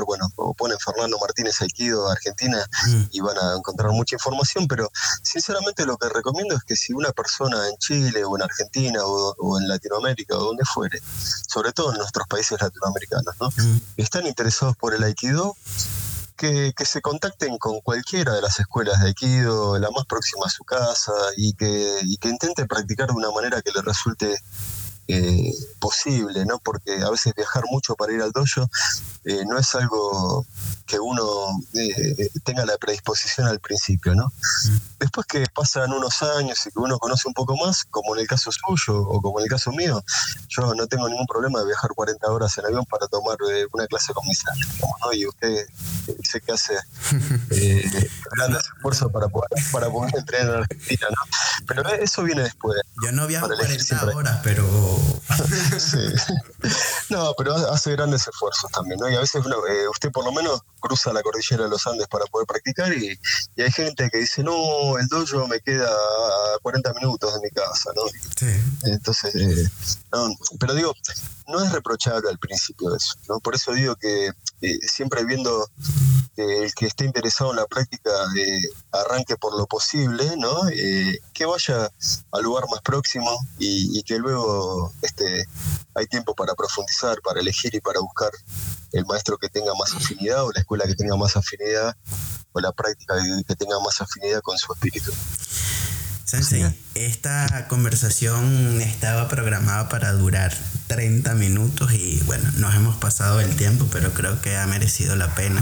[0.05, 2.65] bueno, o ponen Fernando Martínez Aikido Argentina
[3.11, 4.91] y van a encontrar mucha información, pero
[5.23, 9.59] sinceramente lo que recomiendo es que si una persona en Chile o en Argentina o
[9.59, 10.99] en Latinoamérica América o donde fuere,
[11.47, 13.49] sobre todo en nuestros países latinoamericanos, ¿no?
[13.97, 15.55] Están interesados por el aikido,
[16.41, 20.63] que, se contacten con cualquiera de las escuelas de aikido, la más próxima a su
[20.63, 24.35] casa, y que, y que intenten practicar de una manera que les resulte
[25.13, 26.59] eh, posible, ¿no?
[26.59, 28.69] Porque a veces viajar mucho para ir al dojo
[29.25, 30.45] eh, no es algo
[30.85, 31.23] que uno
[31.73, 34.31] eh, tenga la predisposición al principio, ¿no?
[34.99, 38.27] Después que pasan unos años y que uno conoce un poco más, como en el
[38.27, 40.03] caso suyo o como en el caso mío,
[40.49, 43.37] yo no tengo ningún problema de viajar 40 horas en avión para tomar
[43.73, 45.13] una clase con mis amigos, ¿no?
[45.13, 45.65] Y usted
[46.23, 46.75] sé que hace
[48.35, 51.65] grandes esfuerzo para poder, para poder entrenar en Argentina, ¿no?
[51.67, 52.79] Pero eso viene después.
[53.03, 55.00] Yo no viajo 40 horas, pero...
[55.79, 55.97] sí.
[57.09, 59.09] No, pero hace grandes esfuerzos también, ¿no?
[59.09, 62.25] Y a veces eh, usted por lo menos cruza la cordillera de los Andes para
[62.25, 63.19] poder practicar y,
[63.57, 67.91] hay gente que dice, no, el dojo me queda a 40 minutos de mi casa,
[67.95, 68.03] ¿no?
[68.37, 68.47] Sí.
[68.83, 69.69] Entonces, eh,
[70.13, 70.29] no,
[70.59, 70.93] pero digo,
[71.51, 73.39] no es reprochable al principio eso, ¿no?
[73.39, 74.27] Por eso digo que
[74.61, 75.67] eh, siempre viendo
[76.35, 80.69] que el que esté interesado en la práctica eh, arranque por lo posible, ¿no?
[80.69, 81.89] Eh, que vaya
[82.31, 83.29] al lugar más próximo
[83.59, 85.45] y, que luego este,
[85.93, 88.31] hay tiempo para profundizar, para elegir y para buscar
[88.93, 91.95] el maestro que tenga más afinidad o la escuela que tenga más afinidad
[92.53, 93.15] o la práctica
[93.47, 95.11] que tenga más afinidad con su espíritu.
[96.31, 96.63] Sensei,
[96.95, 100.53] esta conversación estaba programada para durar
[100.87, 105.35] 30 minutos y bueno, nos hemos pasado el tiempo, pero creo que ha merecido la
[105.35, 105.61] pena.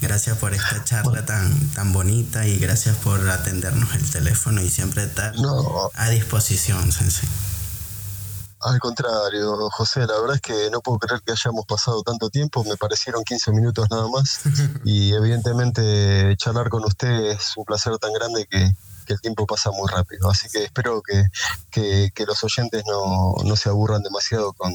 [0.00, 5.04] Gracias por esta charla tan, tan bonita y gracias por atendernos el teléfono y siempre
[5.04, 5.34] estar
[5.94, 7.28] a disposición, Sensei.
[8.58, 12.64] Al contrario, José, la verdad es que no puedo creer que hayamos pasado tanto tiempo,
[12.64, 14.40] me parecieron 15 minutos nada más.
[14.84, 18.68] Y evidentemente charlar con usted es un placer tan grande que,
[19.04, 20.30] que el tiempo pasa muy rápido.
[20.30, 21.24] Así que espero que,
[22.26, 24.74] los oyentes no, se aburran demasiado con,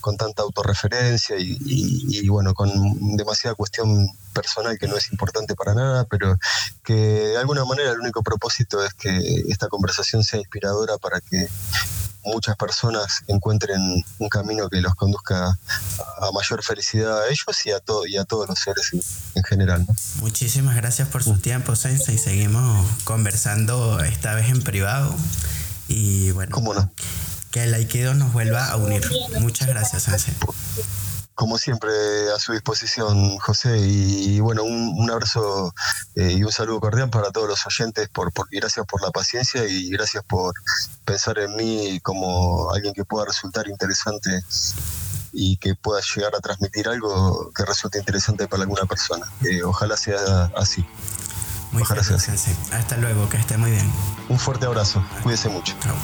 [0.00, 2.70] con tanta autorreferencia y, bueno, con
[3.16, 6.36] demasiada cuestión personal que no es importante para nada, pero
[6.82, 9.10] que de alguna manera el único propósito es que
[9.48, 11.48] esta conversación sea inspiradora para que
[12.24, 13.80] muchas personas encuentren
[14.18, 18.24] un camino que los conduzca a mayor felicidad a ellos y a, todo, y a
[18.24, 18.90] todos los seres
[19.34, 19.86] en, general.
[20.16, 22.18] Muchísimas gracias por su tiempo, Sensei.
[22.18, 25.14] Seguimos conversando esta vez en privado.
[25.88, 26.90] Y bueno,
[27.50, 29.06] que el Aikido nos vuelva a unir.
[29.40, 30.34] Muchas gracias, Sensei
[31.34, 31.90] como siempre,
[32.34, 33.78] a su disposición, José.
[33.78, 35.74] Y, bueno, un, abrazo
[36.14, 38.08] eh, y un saludo cordial para todos los oyentes.
[38.08, 40.54] Por, por, y gracias por la paciencia y gracias por
[41.04, 44.42] pensar en mí como alguien que pueda resultar interesante
[45.32, 49.26] y que pueda llegar a transmitir algo que resulte interesante para alguna persona.
[49.42, 50.86] Eh, ojalá sea así.
[51.72, 52.46] Muchas gracias.
[52.72, 53.90] Hasta luego, que esté muy bien.
[54.28, 55.04] Un fuerte abrazo.
[55.22, 55.74] Cuídese mucho.
[55.80, 55.96] Chao.